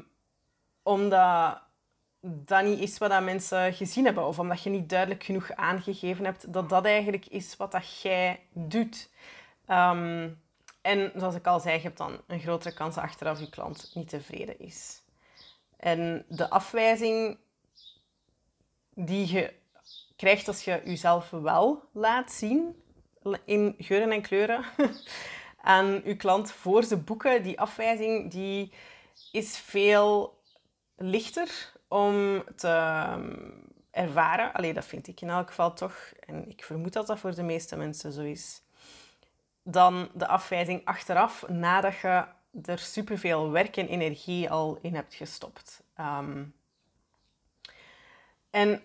omdat 0.83 1.61
dat 2.21 2.63
niet 2.63 2.79
is 2.79 2.97
wat 2.97 3.09
dat 3.09 3.23
mensen 3.23 3.73
gezien 3.73 4.05
hebben. 4.05 4.27
Of 4.27 4.39
omdat 4.39 4.63
je 4.63 4.69
niet 4.69 4.89
duidelijk 4.89 5.23
genoeg 5.23 5.51
aangegeven 5.51 6.25
hebt 6.25 6.53
dat 6.53 6.69
dat 6.69 6.85
eigenlijk 6.85 7.27
is 7.27 7.57
wat 7.57 7.71
dat 7.71 8.01
jij 8.01 8.39
doet. 8.53 9.09
Ehm, 9.65 10.29
en 10.81 11.11
zoals 11.15 11.35
ik 11.35 11.47
al 11.47 11.59
zei, 11.59 11.75
je 11.75 11.81
hebt 11.81 11.97
dan 11.97 12.21
een 12.27 12.39
grotere 12.39 12.73
kans 12.73 12.97
achteraf 12.97 13.39
je 13.39 13.49
klant 13.49 13.91
niet 13.93 14.09
tevreden 14.09 14.59
is. 14.59 15.01
En 15.77 16.25
de 16.27 16.49
afwijzing 16.49 17.37
die 18.93 19.33
je 19.33 19.53
krijgt 20.21 20.47
als 20.47 20.63
je 20.63 20.81
jezelf 20.85 21.29
wel 21.29 21.83
laat 21.91 22.31
zien 22.31 22.81
in 23.45 23.75
geuren 23.77 24.11
en 24.11 24.21
kleuren 24.21 24.65
aan 25.61 26.01
je 26.05 26.15
klant 26.15 26.51
voor 26.51 26.83
ze 26.83 26.97
boeken, 26.97 27.43
die 27.43 27.59
afwijzing 27.59 28.31
die 28.31 28.71
is 29.31 29.57
veel 29.57 30.39
lichter 30.95 31.73
om 31.87 32.43
te 32.55 32.67
ehm, 32.67 33.49
ervaren. 33.91 34.53
Alleen 34.53 34.73
dat 34.73 34.85
vind 34.85 35.07
ik 35.07 35.21
in 35.21 35.29
elk 35.29 35.47
geval 35.47 35.73
toch. 35.73 36.13
En 36.19 36.49
ik 36.49 36.63
vermoed 36.63 36.93
dat 36.93 37.07
dat 37.07 37.19
voor 37.19 37.35
de 37.35 37.43
meeste 37.43 37.75
mensen 37.75 38.11
zo 38.11 38.21
is. 38.21 38.61
Dan 39.63 40.09
de 40.13 40.27
afwijzing 40.27 40.85
achteraf, 40.85 41.47
nadat 41.47 41.99
je 41.99 42.25
er 42.65 42.79
superveel 42.79 43.51
werk 43.51 43.77
en 43.77 43.87
energie 43.87 44.49
al 44.49 44.79
in 44.81 44.95
hebt 44.95 45.13
gestopt. 45.13 45.83
Ehm, 45.95 46.43
en 48.49 48.81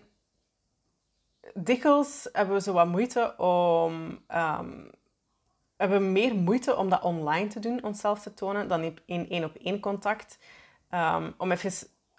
dikwijls 1.63 2.29
hebben 2.31 2.55
we 2.55 2.61
zo 2.61 2.73
wat 2.73 2.87
moeite 2.87 3.37
om... 3.37 4.19
Um, 4.35 4.89
hebben 5.77 6.11
meer 6.11 6.35
moeite 6.35 6.75
om 6.75 6.89
dat 6.89 7.01
online 7.01 7.47
te 7.47 7.59
doen, 7.59 7.83
onszelf 7.83 8.21
te 8.21 8.33
tonen, 8.33 8.67
dan 8.67 8.99
in 9.05 9.29
één-op-één 9.29 9.79
contact. 9.79 10.39
om 11.37 11.51
even 11.51 11.71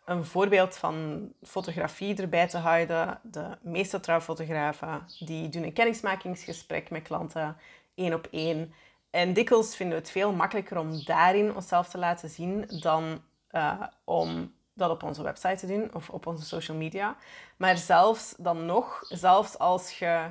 een 0.04 0.24
voorbeeld 0.24 0.76
van 0.76 1.28
fotografie 1.42 2.16
erbij 2.16 2.48
te 2.48 2.58
houden. 2.58 3.20
De 3.22 3.58
meeste 3.62 4.00
trouwfotografen 4.00 5.06
die 5.18 5.48
doen 5.48 5.62
een 5.62 5.72
kennismakingsgesprek 5.72 6.90
met 6.90 7.02
klanten, 7.02 7.56
één 7.94 8.14
op 8.14 8.28
één. 8.30 8.72
En 9.10 9.32
dikwijls 9.32 9.76
vinden 9.76 9.96
we 9.96 10.02
het 10.02 10.12
veel 10.12 10.32
makkelijker 10.32 10.78
om 10.78 11.04
daarin 11.04 11.54
onszelf 11.54 11.88
te 11.88 11.98
laten 11.98 12.28
zien 12.28 12.64
dan 12.80 13.22
uh, 13.50 13.82
om 14.04 14.52
dat 14.78 14.90
op 14.90 15.02
onze 15.02 15.22
website 15.22 15.56
te 15.56 15.66
doen 15.66 15.90
of 15.92 16.10
op 16.10 16.26
onze 16.26 16.44
social 16.44 16.76
media. 16.76 17.16
Maar 17.56 17.76
zelfs 17.76 18.34
dan 18.38 18.66
nog, 18.66 19.04
zelfs 19.08 19.58
als 19.58 19.98
je 19.98 20.30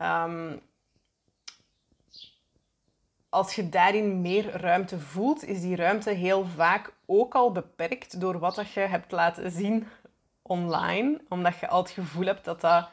um, 0.00 0.60
als 3.32 3.54
je 3.54 3.68
daarin 3.68 4.20
meer 4.20 4.60
ruimte 4.60 4.98
voelt, 4.98 5.44
is 5.44 5.60
die 5.60 5.76
ruimte 5.76 6.10
heel 6.10 6.44
vaak 6.44 6.92
ook 7.06 7.34
al 7.34 7.52
beperkt 7.52 8.20
door 8.20 8.38
wat 8.38 8.54
dat 8.54 8.72
je 8.72 8.80
hebt 8.80 9.12
laten 9.12 9.50
zien 9.50 9.88
online. 10.42 11.20
Omdat 11.28 11.58
je 11.58 11.68
al 11.68 11.82
het 11.82 11.90
gevoel 11.90 12.26
hebt 12.26 12.44
dat 12.44 12.60
dat... 12.60 12.88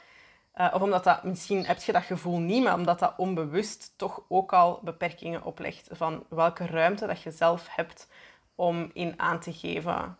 Uh, 0.55 0.71
of 0.73 0.81
omdat 0.81 1.03
dat, 1.03 1.23
misschien 1.23 1.65
heb 1.65 1.81
je 1.81 1.91
dat 1.91 2.03
gevoel 2.03 2.39
niet, 2.39 2.63
maar 2.63 2.73
omdat 2.73 2.99
dat 2.99 3.13
onbewust 3.17 3.93
toch 3.97 4.21
ook 4.27 4.53
al 4.53 4.79
beperkingen 4.83 5.43
oplegt 5.43 5.89
van 5.91 6.23
welke 6.29 6.65
ruimte 6.65 7.07
dat 7.07 7.21
je 7.21 7.31
zelf 7.31 7.67
hebt 7.69 8.07
om 8.55 8.89
in 8.93 9.19
aan 9.19 9.39
te 9.39 9.53
geven 9.53 10.17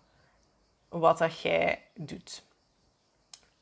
wat 0.89 1.17
dat 1.17 1.41
jij 1.41 1.81
doet. 1.93 2.43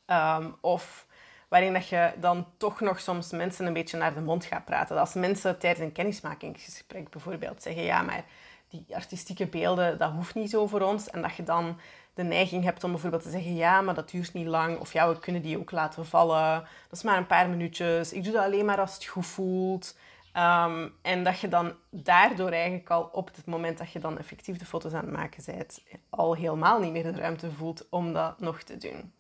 Um, 0.06 0.56
of 0.62 1.06
waarin 1.48 1.74
dat 1.74 1.88
je 1.88 2.12
dan 2.20 2.48
toch 2.58 2.80
nog 2.80 3.00
soms 3.00 3.32
mensen 3.32 3.66
een 3.66 3.74
beetje 3.74 3.98
naar 3.98 4.14
de 4.14 4.22
mond 4.22 4.46
gaat 4.46 4.66
praten. 4.66 5.00
Als 5.00 5.14
mensen 5.14 5.60
tijdens 5.60 5.86
een 5.86 5.92
kennismakingsgesprek 5.92 7.10
bijvoorbeeld 7.10 7.62
zeggen, 7.62 7.84
ja, 7.84 8.02
maar 8.02 8.24
die 8.70 8.86
artistieke 8.96 9.48
beelden, 9.48 9.98
dat 9.98 10.12
hoeft 10.12 10.36
niet 10.36 10.50
zo 10.50 10.68
voor 10.68 10.82
ons. 10.82 11.10
En 11.10 11.22
dat 11.22 11.36
je 11.36 11.44
dan 11.44 11.80
de 12.14 12.24
neiging 12.24 12.64
hebt 12.64 12.84
om 12.84 12.92
bijvoorbeeld 12.92 13.24
te 13.24 13.30
zeggen, 13.30 13.56
ja, 13.56 13.82
maar 13.82 13.94
dat 13.94 14.10
duurt 14.10 14.34
niet 14.34 14.48
lang. 14.48 14.80
Of 14.80 14.94
ja, 14.94 15.10
we 15.10 15.20
kunnen 15.20 15.42
die 15.42 15.60
ook 15.60 15.72
laten 15.72 16.06
vallen. 16.06 16.60
Dat 16.60 16.98
is 16.98 17.04
maar 17.04 17.18
een 17.18 17.28
paar 17.28 17.50
minuutjes. 17.50 18.14
Ik 18.14 18.24
doe 18.24 18.34
dat 18.34 18.44
alleen 18.44 18.66
maar 18.66 18.80
als 18.80 18.94
het 18.94 19.06
goed 19.06 19.26
voelt. 19.26 19.96
Ehm, 20.34 20.90
en 21.02 21.24
dat 21.24 21.40
je 21.40 21.48
dan 21.48 21.76
daardoor 21.90 22.52
eigenlijk 22.52 22.90
al 22.90 23.04
op 23.04 23.36
het 23.36 23.46
moment 23.46 23.78
dat 23.78 23.92
je 23.92 24.00
dan 24.00 24.18
effectief 24.18 24.58
de 24.58 24.66
foto's 24.66 24.94
aan 24.94 25.06
het 25.06 25.16
maken 25.16 25.44
bent, 25.46 25.84
al 26.10 26.36
helemaal 26.36 26.80
niet 26.80 26.92
meer 26.92 27.04
de 27.04 27.20
ruimte 27.20 27.52
voelt 27.52 27.88
om 27.90 28.14
dat 28.14 28.40
nog 28.40 28.62
te 28.62 28.78
doen. 28.78 29.14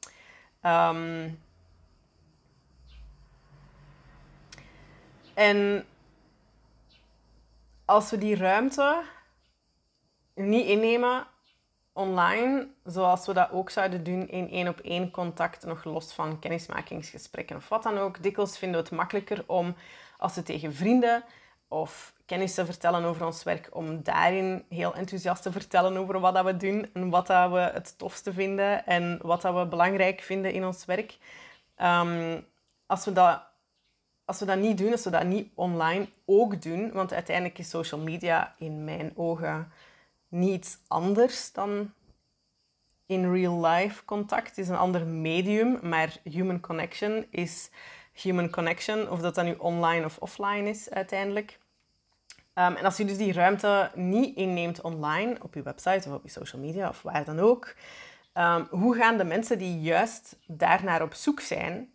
Um, 0.62 1.40
En 5.38 5.86
als 7.86 8.10
we 8.10 8.18
die 8.18 8.36
ruimte 8.36 9.04
niet 10.34 10.66
innemen 10.66 11.28
online, 11.94 12.68
zoals 12.84 13.26
we 13.26 13.34
dat 13.34 13.52
ook 13.52 13.70
zouden 13.70 14.04
doen 14.04 14.28
in 14.28 14.50
één 14.50 14.68
op 14.68 14.80
één 14.80 15.12
contact, 15.12 15.66
nog 15.66 15.84
los 15.84 16.14
van 16.14 16.40
kennismakingsgesprekken 16.40 17.56
of 17.56 17.70
wat 17.70 17.84
dan 17.84 17.98
ook. 17.98 18.24
Dikwijls 18.24 18.58
vinden 18.58 18.78
we 18.78 18.86
het 18.88 18.96
makkelijker 18.96 19.44
om, 19.48 19.76
als 20.18 20.36
we 20.36 20.44
tegen 20.44 20.74
vrienden 20.74 21.24
of 21.68 22.14
kennissen 22.26 22.66
vertellen 22.66 23.04
over 23.04 23.26
ons 23.26 23.44
werk, 23.44 23.70
om 23.72 24.04
daarin 24.04 24.66
heel 24.70 24.96
enthousiast 24.96 25.42
te 25.42 25.52
vertellen 25.52 25.98
over 25.98 26.20
wat 26.20 26.34
dat 26.34 26.46
we 26.46 26.58
doen 26.58 26.90
en 26.94 27.10
wat 27.10 27.28
dat 27.28 27.52
we 27.52 27.60
het 27.60 27.98
tofste 27.98 28.34
vinden 28.34 28.86
en 28.86 29.20
wat 29.22 29.42
dat 29.42 29.56
we 29.56 29.66
belangrijk 29.66 30.22
vinden 30.22 30.54
in 30.54 30.66
ons 30.66 30.86
werk. 30.86 31.18
Um, 31.82 32.46
als 32.86 33.06
we 33.06 33.14
dat 33.14 33.46
als 34.26 34.40
we 34.40 34.46
dat 34.46 34.60
niet 34.60 34.78
doen, 34.78 34.92
als 34.92 35.04
we 35.04 35.10
dat 35.10 35.24
niet 35.24 35.52
online 35.56 36.10
ook 36.26 36.62
doen, 36.62 36.92
want 36.92 37.14
uiteindelijk 37.14 37.60
is 37.60 37.70
social 37.70 38.02
media 38.02 38.56
in 38.58 38.84
mijn 38.84 39.12
ogen 39.16 39.72
niets 40.28 40.78
anders 40.88 41.52
dan 41.52 41.92
in 43.06 43.32
real 43.34 43.66
life 43.66 44.06
contact. 44.06 44.48
Het 44.48 44.58
is 44.58 44.68
een 44.68 44.76
ander 44.76 45.06
medium, 45.06 45.80
maar 45.82 46.18
human 46.24 46.60
connection 46.60 47.26
is 47.30 47.70
human 48.22 48.50
connection, 48.50 49.10
of 49.10 49.20
dat 49.20 49.36
dan 49.36 49.46
nu 49.46 49.54
online 49.54 50.06
of 50.06 50.18
offline 50.18 50.70
is 50.70 50.90
uiteindelijk. 50.90 51.60
Um, 52.54 52.76
en 52.76 52.86
als 52.86 52.98
je 52.98 53.06
dus 53.06 53.18
die 53.18 53.34
ruimte 53.34 53.92
niet 53.96 54.36
inneemt 54.36 54.82
online, 54.82 55.38
op 55.42 55.54
je 55.54 55.62
website 55.62 56.10
of 56.10 56.16
op 56.16 56.24
je 56.24 56.30
social 56.30 56.62
media 56.62 56.90
of 56.90 57.02
waar 57.02 57.26
dan 57.26 57.40
ook, 57.40 57.76
um, 58.34 58.68
hoe 58.70 58.96
gaan 58.96 59.18
de 59.18 59.24
mensen 59.24 59.58
die 59.58 59.80
juist 59.80 60.38
daarnaar 60.48 61.02
op 61.02 61.14
zoek 61.14 61.40
zijn, 61.40 61.90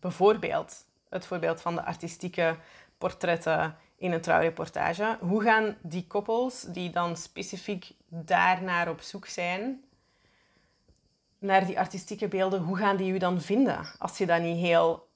bijvoorbeeld 0.00 0.84
het 1.08 1.26
voorbeeld 1.26 1.60
van 1.60 1.74
de 1.74 1.84
artistieke 1.84 2.56
portretten 2.98 3.76
in 3.96 4.12
een 4.12 4.20
trouwreportage. 4.20 5.16
Hoe 5.20 5.42
gaan 5.42 5.76
die 5.82 6.06
koppels 6.06 6.62
die 6.62 6.90
dan 6.90 7.16
specifiek 7.16 7.90
daarnaar 8.08 8.88
op 8.88 9.00
zoek 9.00 9.26
zijn, 9.26 9.84
naar 11.38 11.66
die 11.66 11.78
artistieke 11.78 12.28
beelden, 12.28 12.60
hoe 12.60 12.76
gaan 12.76 12.96
die 12.96 13.12
u 13.12 13.18
dan 13.18 13.40
vinden 13.40 13.86
als 13.98 14.18
je 14.18 14.26
dat 14.26 14.40
niet 14.40 14.58
heel 14.58 15.08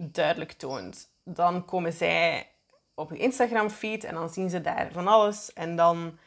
duidelijk 0.00 0.52
toont? 0.52 1.10
Dan 1.24 1.64
komen 1.64 1.92
zij 1.92 2.48
op 2.94 3.10
je 3.10 3.18
Instagram-feed 3.18 4.04
en 4.04 4.14
dan 4.14 4.28
zien 4.28 4.50
ze 4.50 4.60
daar 4.60 4.88
van 4.92 5.08
alles. 5.08 5.52
En 5.52 5.76
dan 5.76 6.18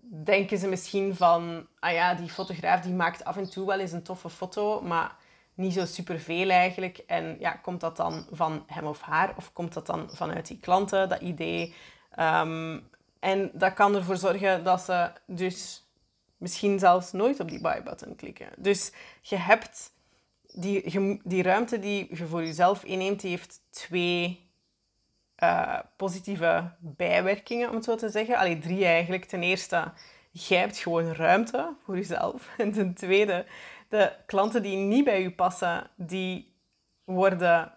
denken 0.00 0.58
ze 0.58 0.68
misschien 0.68 1.16
van, 1.16 1.66
ah 1.78 1.92
ja, 1.92 2.14
die 2.14 2.28
fotograaf 2.28 2.80
die 2.80 2.92
maakt 2.92 3.24
af 3.24 3.36
en 3.36 3.50
toe 3.50 3.66
wel 3.66 3.78
eens 3.78 3.92
een 3.92 4.02
toffe 4.02 4.30
foto, 4.30 4.80
maar 4.80 5.16
niet 5.54 5.72
zo 5.72 5.84
superveel 5.84 6.50
eigenlijk. 6.50 6.98
En 6.98 7.36
ja, 7.38 7.50
komt 7.50 7.80
dat 7.80 7.96
dan 7.96 8.26
van 8.30 8.64
hem 8.66 8.86
of 8.86 9.00
haar 9.00 9.34
of 9.36 9.52
komt 9.52 9.72
dat 9.72 9.86
dan 9.86 10.10
vanuit 10.12 10.46
die 10.46 10.60
klanten, 10.60 11.08
dat 11.08 11.20
idee? 11.20 11.74
Um, 12.18 12.88
en 13.20 13.50
dat 13.52 13.74
kan 13.74 13.94
ervoor 13.94 14.16
zorgen 14.16 14.64
dat 14.64 14.80
ze 14.80 15.10
dus 15.26 15.88
misschien 16.36 16.78
zelfs 16.78 17.12
nooit 17.12 17.40
op 17.40 17.48
die 17.48 17.60
buy-button 17.60 18.16
klikken. 18.16 18.48
Dus 18.56 18.92
je 19.22 19.36
hebt 19.36 19.92
die, 20.54 21.20
die 21.24 21.42
ruimte 21.42 21.78
die 21.78 22.06
je 22.10 22.26
voor 22.26 22.44
jezelf 22.44 22.84
inneemt, 22.84 23.20
die 23.20 23.30
heeft 23.30 23.60
twee 23.70 24.50
uh, 25.42 25.78
positieve 25.96 26.70
bijwerkingen, 26.78 27.68
om 27.68 27.74
het 27.74 27.84
zo 27.84 27.96
te 27.96 28.08
zeggen. 28.08 28.36
Allee, 28.36 28.58
drie 28.58 28.84
eigenlijk. 28.84 29.24
Ten 29.24 29.42
eerste, 29.42 29.92
jij 30.30 30.58
hebt 30.58 30.78
gewoon 30.78 31.12
ruimte 31.12 31.74
voor 31.84 31.96
jezelf. 31.96 32.48
En 32.58 32.72
ten 32.72 32.94
tweede, 32.94 33.46
de 33.88 34.12
klanten 34.26 34.62
die 34.62 34.76
niet 34.76 35.04
bij 35.04 35.22
u 35.22 35.30
passen, 35.30 35.90
die 35.96 36.54
worden 37.04 37.72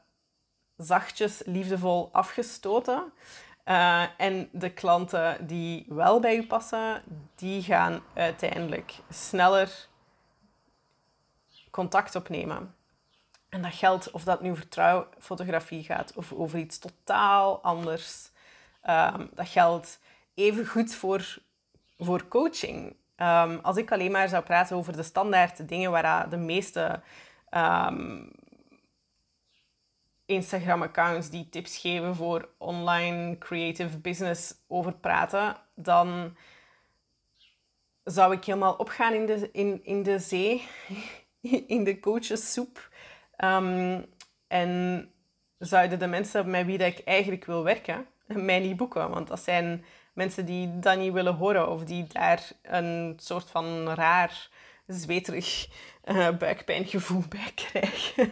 zachtjes, 0.77 1.41
liefdevol 1.45 2.09
afgestoten. 2.11 3.11
Uh, 3.65 4.03
en 4.17 4.49
de 4.51 4.69
klanten 4.69 5.47
die 5.47 5.85
wel 5.89 6.19
bij 6.19 6.37
u 6.37 6.45
passen, 6.45 7.01
die 7.35 7.61
gaan 7.61 8.01
uiteindelijk 8.13 8.93
sneller 9.09 9.87
contact 11.77 12.15
opnemen. 12.15 12.75
En 13.49 13.61
dat 13.61 13.73
geldt 13.73 14.11
of 14.11 14.23
dat 14.23 14.41
nu 14.41 14.51
over 14.51 14.67
trouwfotografie 14.67 15.83
gaat 15.83 16.13
of 16.15 16.33
over 16.33 16.59
iets 16.59 16.79
totaal 16.79 17.61
anders. 17.63 18.29
Um, 18.89 19.29
dat 19.33 19.47
geldt 19.47 19.99
even 20.33 20.65
goed 20.67 20.95
voor 20.95 21.37
voor 21.97 22.27
coaching. 22.27 22.95
Ehm, 23.15 23.57
als 23.61 23.77
ik 23.77 23.91
alleen 23.91 24.11
maar 24.11 24.29
zou 24.29 24.43
praten 24.43 24.75
over 24.75 24.95
de 24.95 25.03
standaard 25.03 25.67
dingen 25.67 25.91
waar 25.91 26.29
de 26.29 26.37
meeste 26.37 27.01
ehm, 27.49 28.23
Instagram-accounts 30.25 31.29
die 31.29 31.49
tips 31.49 31.77
geven 31.77 32.15
voor 32.15 32.49
online 32.57 33.37
creative 33.37 33.97
business 33.97 34.53
over 34.67 34.93
praten, 34.93 35.55
dan 35.75 36.35
zou 38.03 38.33
ik 38.33 38.45
helemaal 38.45 38.73
opgaan 38.73 39.13
in 39.13 39.25
de, 39.25 39.49
in, 39.51 39.79
in 39.83 40.03
de 40.03 40.19
zee, 40.19 40.67
in 41.67 41.83
de 41.83 41.99
coachessoep. 41.99 42.89
Um, 43.37 44.05
en 44.47 45.11
zouden 45.57 45.99
de 45.99 46.07
mensen 46.07 46.49
met 46.49 46.65
wie 46.65 46.77
dat 46.77 46.87
ik 46.87 46.99
eigenlijk 47.05 47.45
wil 47.45 47.63
werken, 47.63 48.07
mij 48.27 48.59
niet 48.59 48.77
boeken. 48.77 49.09
Want 49.09 49.27
dat 49.27 49.39
zijn 49.39 49.85
mensen 50.13 50.45
die 50.45 50.79
dat 50.79 50.97
niet 50.97 51.13
willen 51.13 51.35
horen 51.35 51.69
of 51.69 51.83
die 51.83 52.07
daar 52.07 52.51
een 52.61 53.13
soort 53.17 53.49
van 53.49 53.89
raar, 53.89 54.49
zweterig 54.87 55.67
uh, 56.05 56.29
buikpijngevoel 56.37 57.23
bij 57.29 57.51
krijgen. 57.55 58.31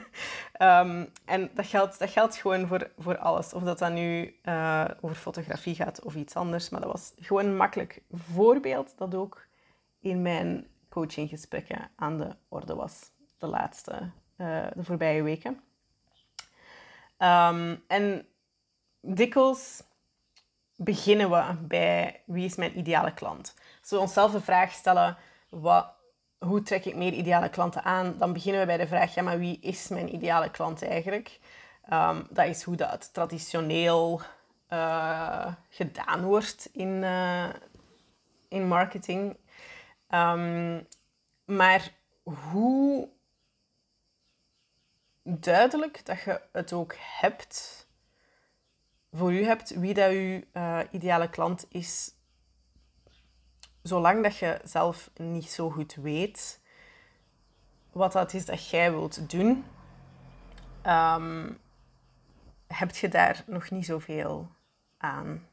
um, 0.61 1.11
en 1.25 1.49
dat 1.53 1.67
geldt, 1.67 1.99
dat 1.99 2.09
geldt 2.09 2.35
gewoon 2.35 2.67
voor, 2.67 2.91
voor 2.97 3.17
alles. 3.17 3.53
Of 3.53 3.63
dat 3.63 3.79
dan 3.79 3.93
nu 3.93 4.35
uh, 4.43 4.85
over 5.01 5.15
fotografie 5.15 5.75
gaat 5.75 6.03
of 6.03 6.15
iets 6.15 6.35
anders. 6.35 6.69
Maar 6.69 6.81
dat 6.81 6.91
was 6.91 7.13
gewoon 7.19 7.45
een 7.45 7.57
makkelijk 7.57 8.01
voorbeeld 8.11 8.93
dat 8.97 9.15
ook 9.15 9.47
in 9.99 10.21
mijn 10.21 10.67
coachinggesprekken 10.95 11.89
aan 11.95 12.17
de 12.17 12.35
orde 12.49 12.75
was. 12.75 13.11
De 13.37 13.47
laatste, 13.47 14.11
uh, 14.37 14.67
de 14.75 14.83
voorbije 14.83 15.23
weken. 15.23 15.61
Um, 17.17 17.83
en 17.87 18.27
dikwijls 19.01 19.83
beginnen 20.75 21.29
we 21.29 21.55
bij 21.67 22.21
wie 22.25 22.45
is 22.45 22.55
mijn 22.55 22.77
ideale 22.77 23.13
klant. 23.13 23.53
Als 23.81 23.89
we 23.89 23.97
onszelf 23.97 24.31
de 24.31 24.41
vraag 24.41 24.71
stellen, 24.71 25.17
wat, 25.49 25.87
hoe 26.37 26.61
trek 26.61 26.85
ik 26.85 26.95
meer 26.95 27.13
ideale 27.13 27.49
klanten 27.49 27.83
aan? 27.83 28.17
Dan 28.17 28.33
beginnen 28.33 28.61
we 28.61 28.67
bij 28.67 28.77
de 28.77 28.87
vraag, 28.87 29.13
ja, 29.13 29.21
maar 29.21 29.39
wie 29.39 29.59
is 29.59 29.87
mijn 29.87 30.13
ideale 30.13 30.51
klant 30.51 30.83
eigenlijk? 30.83 31.39
Um, 31.93 32.27
dat 32.29 32.47
is 32.47 32.63
hoe 32.63 32.75
dat 32.75 33.13
traditioneel 33.13 34.21
uh, 34.69 35.53
gedaan 35.69 36.23
wordt 36.23 36.69
in, 36.71 36.89
uh, 37.03 37.49
in 38.47 38.67
marketing. 38.67 39.37
Um, 40.15 40.87
maar 41.45 41.91
hoe 42.23 43.09
duidelijk 45.23 46.05
dat 46.05 46.21
je 46.21 46.41
het 46.51 46.73
ook 46.73 46.95
hebt, 46.97 47.87
voor 49.11 49.33
u 49.33 49.45
hebt, 49.45 49.69
wie 49.69 49.93
dat 49.93 50.11
uw 50.11 50.41
uh, 50.53 50.79
ideale 50.91 51.29
klant 51.29 51.65
is, 51.69 52.13
zolang 53.81 54.23
dat 54.23 54.37
je 54.37 54.59
zelf 54.63 55.09
niet 55.15 55.49
zo 55.51 55.69
goed 55.69 55.95
weet 55.95 56.63
wat 57.91 58.11
dat 58.11 58.33
is 58.33 58.45
dat 58.45 58.69
jij 58.69 58.91
wilt 58.91 59.29
doen, 59.29 59.65
um, 60.85 61.59
heb 62.67 62.95
je 62.95 63.07
daar 63.07 63.43
nog 63.47 63.69
niet 63.69 63.85
zoveel 63.85 64.51
aan. 64.97 65.47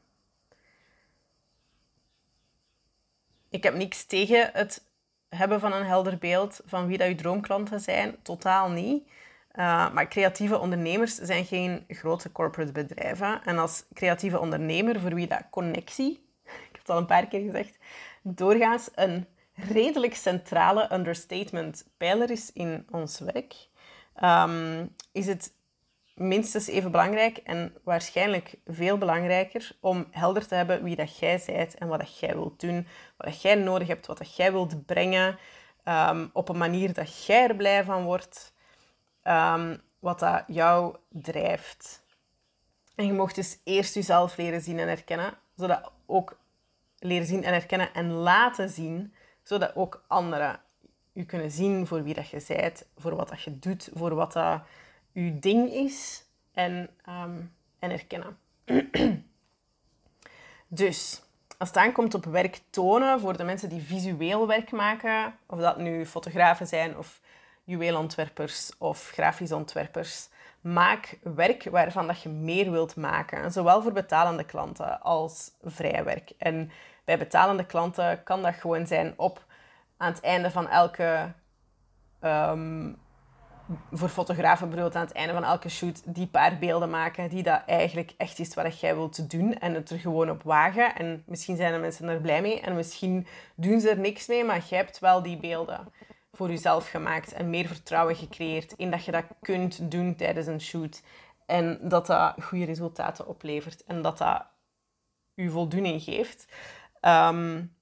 Ik 3.53 3.63
heb 3.63 3.73
niks 3.73 4.05
tegen 4.05 4.49
het 4.53 4.83
hebben 5.29 5.59
van 5.59 5.73
een 5.73 5.85
helder 5.85 6.17
beeld 6.17 6.61
van 6.65 6.87
wie 6.87 6.97
dat 6.97 7.07
je 7.07 7.15
droomklanten 7.15 7.79
zijn. 7.79 8.15
Totaal 8.21 8.69
niet. 8.69 9.07
Uh, 9.55 9.93
maar 9.93 10.07
creatieve 10.07 10.59
ondernemers 10.59 11.15
zijn 11.15 11.45
geen 11.45 11.83
grote 11.87 12.31
corporate 12.31 12.71
bedrijven. 12.71 13.41
En 13.43 13.57
als 13.57 13.83
creatieve 13.93 14.39
ondernemer, 14.39 14.99
voor 14.99 15.13
wie 15.13 15.27
dat 15.27 15.49
connectie, 15.49 16.11
ik 16.43 16.69
heb 16.71 16.81
het 16.81 16.89
al 16.89 16.97
een 16.97 17.05
paar 17.05 17.27
keer 17.27 17.41
gezegd, 17.41 17.77
doorgaans 18.21 18.89
een 18.95 19.25
redelijk 19.53 20.15
centrale 20.15 20.93
understatement 20.93 21.85
pijler 21.97 22.31
is 22.31 22.51
in 22.53 22.87
ons 22.91 23.19
werk, 23.19 23.55
um, 24.23 24.95
is 25.11 25.25
het 25.25 25.53
minstens 26.13 26.67
even 26.67 26.91
belangrijk 26.91 27.37
en 27.37 27.73
waarschijnlijk 27.83 28.55
veel 28.65 28.97
belangrijker 28.97 29.77
om 29.79 30.07
helder 30.11 30.47
te 30.47 30.55
hebben 30.55 30.83
wie 30.83 30.95
dat 30.95 31.17
jij 31.17 31.43
bent 31.45 31.75
en 31.75 31.87
wat 31.87 31.99
dat 31.99 32.19
jij 32.19 32.33
wilt 32.33 32.59
doen, 32.59 32.87
wat 33.17 33.27
dat 33.27 33.41
jij 33.41 33.55
nodig 33.55 33.87
hebt, 33.87 34.07
wat 34.07 34.17
dat 34.17 34.35
jij 34.35 34.51
wilt 34.51 34.85
brengen, 34.85 35.37
um, 35.85 36.29
op 36.33 36.49
een 36.49 36.57
manier 36.57 36.93
dat 36.93 37.25
jij 37.25 37.47
er 37.47 37.55
blij 37.55 37.83
van 37.83 38.03
wordt, 38.03 38.53
um, 39.23 39.81
wat 39.99 40.19
dat 40.19 40.43
jou 40.47 40.95
drijft. 41.09 42.03
En 42.95 43.05
je 43.05 43.13
mocht 43.13 43.35
dus 43.35 43.59
eerst 43.63 43.93
jezelf 43.93 44.37
leren 44.37 44.61
zien 44.61 44.79
en 44.79 44.87
herkennen, 44.87 45.33
zodat 45.55 45.91
ook 46.05 46.39
leren 46.99 47.27
zien 47.27 47.43
en 47.43 47.53
herkennen 47.53 47.93
en 47.93 48.11
laten 48.11 48.69
zien, 48.69 49.13
zodat 49.43 49.75
ook 49.75 50.03
anderen 50.07 50.59
je 51.13 51.25
kunnen 51.25 51.51
zien 51.51 51.87
voor 51.87 52.03
wie 52.03 52.13
dat 52.13 52.29
je 52.29 52.43
bent, 52.47 52.85
voor 52.97 53.15
wat 53.15 53.29
dat 53.29 53.41
je 53.41 53.59
doet, 53.59 53.89
voor 53.93 54.15
wat 54.15 54.33
dat 54.33 54.61
je 55.13 55.39
ding 55.39 55.71
is 55.71 56.25
en, 56.53 56.89
um, 57.09 57.53
en 57.79 57.89
herkennen. 57.89 58.37
dus, 60.67 61.21
als 61.57 61.69
het 61.69 61.77
aankomt 61.77 62.13
op 62.13 62.25
werk 62.25 62.61
tonen 62.69 63.19
voor 63.19 63.37
de 63.37 63.43
mensen 63.43 63.69
die 63.69 63.81
visueel 63.81 64.47
werk 64.47 64.71
maken, 64.71 65.37
of 65.47 65.59
dat 65.59 65.77
nu 65.77 66.05
fotografen 66.05 66.67
zijn 66.67 66.97
of 66.97 67.21
juweelontwerpers 67.63 68.71
of 68.77 69.09
grafisch 69.09 69.51
ontwerpers, 69.51 70.29
maak 70.61 71.17
werk 71.23 71.63
waarvan 71.63 72.07
dat 72.07 72.21
je 72.21 72.29
meer 72.29 72.71
wilt 72.71 72.95
maken. 72.95 73.51
Zowel 73.51 73.81
voor 73.81 73.91
betalende 73.91 74.43
klanten 74.43 75.01
als 75.01 75.51
vrij 75.61 76.03
werk. 76.03 76.31
En 76.37 76.71
bij 77.03 77.17
betalende 77.17 77.65
klanten 77.65 78.23
kan 78.23 78.41
dat 78.41 78.53
gewoon 78.53 78.87
zijn 78.87 79.13
op 79.17 79.45
aan 79.97 80.11
het 80.11 80.21
einde 80.21 80.51
van 80.51 80.69
elke 80.69 81.31
um, 82.21 82.97
voor 83.91 84.09
fotografen 84.09 84.69
bijvoorbeeld 84.69 84.95
aan 84.95 85.07
het 85.07 85.15
einde 85.15 85.33
van 85.33 85.43
elke 85.43 85.69
shoot 85.69 86.15
die 86.15 86.27
paar 86.27 86.57
beelden 86.57 86.89
maken 86.89 87.29
die 87.29 87.43
dat 87.43 87.61
eigenlijk 87.65 88.13
echt 88.17 88.39
is 88.39 88.53
wat 88.53 88.79
jij 88.79 88.95
wilt 88.95 89.31
doen 89.31 89.53
en 89.53 89.73
het 89.73 89.89
er 89.89 89.99
gewoon 89.99 90.29
op 90.29 90.43
wagen. 90.43 90.95
En 90.95 91.23
misschien 91.25 91.55
zijn 91.55 91.73
de 91.73 91.79
mensen 91.79 92.07
er 92.07 92.21
blij 92.21 92.41
mee 92.41 92.61
en 92.61 92.75
misschien 92.75 93.27
doen 93.55 93.79
ze 93.79 93.89
er 93.89 93.99
niks 93.99 94.27
mee, 94.27 94.43
maar 94.43 94.63
jij 94.69 94.77
hebt 94.77 94.99
wel 94.99 95.21
die 95.21 95.37
beelden 95.37 95.91
voor 96.31 96.49
jezelf 96.49 96.89
gemaakt 96.89 97.33
en 97.33 97.49
meer 97.49 97.67
vertrouwen 97.67 98.15
gecreëerd 98.15 98.73
in 98.73 98.91
dat 98.91 99.05
je 99.05 99.11
dat 99.11 99.25
kunt 99.41 99.91
doen 99.91 100.15
tijdens 100.15 100.47
een 100.47 100.61
shoot. 100.61 101.01
En 101.45 101.79
dat 101.81 102.05
dat 102.05 102.35
goede 102.43 102.65
resultaten 102.65 103.27
oplevert 103.27 103.83
en 103.83 104.01
dat 104.01 104.17
dat 104.17 104.45
je 105.33 105.49
voldoening 105.49 106.01
geeft. 106.01 106.47
Um, 107.01 107.75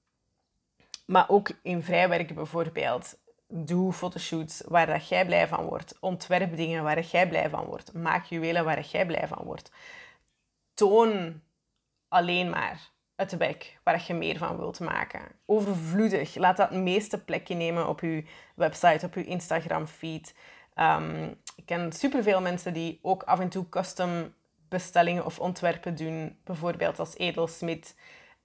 maar 1.06 1.28
ook 1.28 1.50
in 1.62 1.82
vrijwerk 1.82 2.34
bijvoorbeeld. 2.34 3.18
Doe 3.54 3.92
fotoshoots 3.92 4.62
waar 4.66 4.86
dat 4.86 5.08
jij 5.08 5.26
blij 5.26 5.48
van 5.48 5.64
wordt. 5.64 5.96
Ontwerp 6.00 6.56
dingen 6.56 6.82
waar 6.82 7.00
jij 7.00 7.28
blij 7.28 7.48
van 7.48 7.64
wordt. 7.64 7.92
Maak 7.92 8.24
juwelen 8.24 8.64
waar 8.64 8.80
jij 8.80 9.06
blij 9.06 9.28
van 9.28 9.44
wordt. 9.44 9.72
Toon 10.74 11.40
alleen 12.08 12.50
maar 12.50 12.90
het 13.16 13.36
werk 13.36 13.78
waar 13.82 14.04
je 14.06 14.14
meer 14.14 14.38
van 14.38 14.56
wilt 14.56 14.80
maken. 14.80 15.20
Overvloedig. 15.46 16.34
Laat 16.34 16.56
dat 16.56 16.70
meeste 16.70 17.24
plekje 17.24 17.54
nemen 17.54 17.88
op 17.88 18.00
je 18.00 18.24
website, 18.54 19.06
op 19.06 19.14
je 19.14 19.24
Instagram 19.24 19.86
feed. 19.86 20.34
Um, 20.76 21.36
ik 21.56 21.66
ken 21.66 21.92
superveel 21.92 22.40
mensen 22.40 22.72
die 22.72 22.98
ook 23.02 23.22
af 23.22 23.40
en 23.40 23.48
toe 23.48 23.68
custom 23.68 24.34
bestellingen 24.68 25.24
of 25.24 25.38
ontwerpen 25.38 25.94
doen. 25.94 26.38
Bijvoorbeeld 26.44 26.98
als 26.98 27.16
edelsmid. 27.16 27.96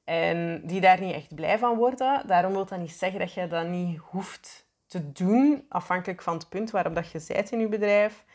En 0.03 0.61
die 0.65 0.81
daar 0.81 0.99
niet 0.99 1.13
echt 1.13 1.35
blij 1.35 1.57
van 1.57 1.77
worden. 1.77 2.27
Daarom 2.27 2.51
wil 2.51 2.65
dat 2.65 2.79
niet 2.79 2.91
zeggen 2.91 3.19
dat 3.19 3.33
je 3.33 3.47
dat 3.47 3.67
niet 3.67 3.97
hoeft 3.97 4.66
te 4.87 5.11
doen, 5.11 5.65
afhankelijk 5.69 6.21
van 6.21 6.33
het 6.33 6.49
punt 6.49 6.71
waarop 6.71 6.95
dat 6.95 7.11
je 7.11 7.19
zit 7.19 7.51
in 7.51 7.59
je 7.59 7.67
bedrijf. 7.67 8.25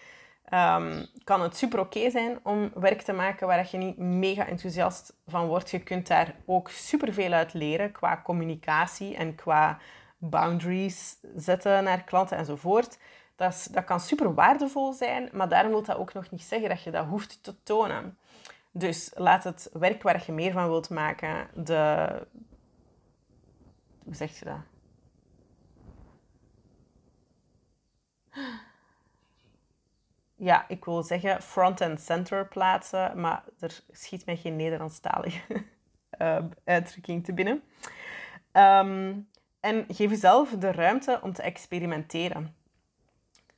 Um, 0.52 1.06
kan 1.24 1.42
het 1.42 1.56
super 1.56 1.80
oké 1.80 2.10
zijn 2.10 2.38
om 2.42 2.70
werk 2.74 3.02
te 3.02 3.12
maken 3.12 3.46
waar 3.46 3.68
je 3.70 3.76
niet 3.76 3.98
mega 3.98 4.46
enthousiast 4.46 5.16
van 5.26 5.46
wordt. 5.46 5.70
Je 5.70 5.82
kunt 5.82 6.06
daar 6.06 6.34
ook 6.46 6.68
super 6.68 7.12
veel 7.12 7.32
uit 7.32 7.52
leren 7.52 7.92
qua 7.92 8.20
communicatie 8.24 9.16
en 9.16 9.34
qua 9.34 9.78
boundaries 10.18 11.16
zetten 11.36 11.84
naar 11.84 12.04
klanten 12.04 12.36
enzovoort. 12.36 12.98
Dat, 13.36 13.52
is, 13.52 13.64
dat 13.64 13.84
kan 13.84 14.00
super 14.00 14.34
waardevol 14.34 14.92
zijn, 14.92 15.28
maar 15.32 15.48
daarom 15.48 15.70
wil 15.70 15.82
dat 15.82 15.96
ook 15.96 16.12
nog 16.12 16.30
niet 16.30 16.42
zeggen 16.42 16.68
dat 16.68 16.82
je 16.82 16.90
dat 16.90 17.06
hoeft 17.06 17.42
te 17.42 17.62
tonen. 17.62 18.18
Dus 18.70 19.10
laat 19.14 19.44
het 19.44 19.70
werk 19.72 20.02
waar 20.02 20.22
je 20.26 20.32
meer 20.32 20.52
van 20.52 20.68
wilt 20.68 20.90
maken, 20.90 21.48
de... 21.54 22.08
Hoe 24.04 24.14
zeg 24.14 24.38
je 24.38 24.44
dat? 24.44 24.71
Ja, 30.34 30.64
ik 30.68 30.84
wil 30.84 31.02
zeggen 31.02 31.42
front 31.42 31.80
and 31.80 32.00
center 32.00 32.48
plaatsen, 32.48 33.20
maar 33.20 33.44
er 33.58 33.80
schiet 33.90 34.26
mij 34.26 34.36
geen 34.36 34.56
Nederlandstalige 34.56 35.64
uh, 36.18 36.38
uitdrukking 36.64 37.24
te 37.24 37.32
binnen. 37.32 37.62
Ehm, 38.52 39.14
en 39.60 39.84
geef 39.88 40.10
jezelf 40.10 40.50
de 40.50 40.72
ruimte 40.72 41.18
om 41.22 41.32
te 41.32 41.42
experimenteren. 41.42 42.54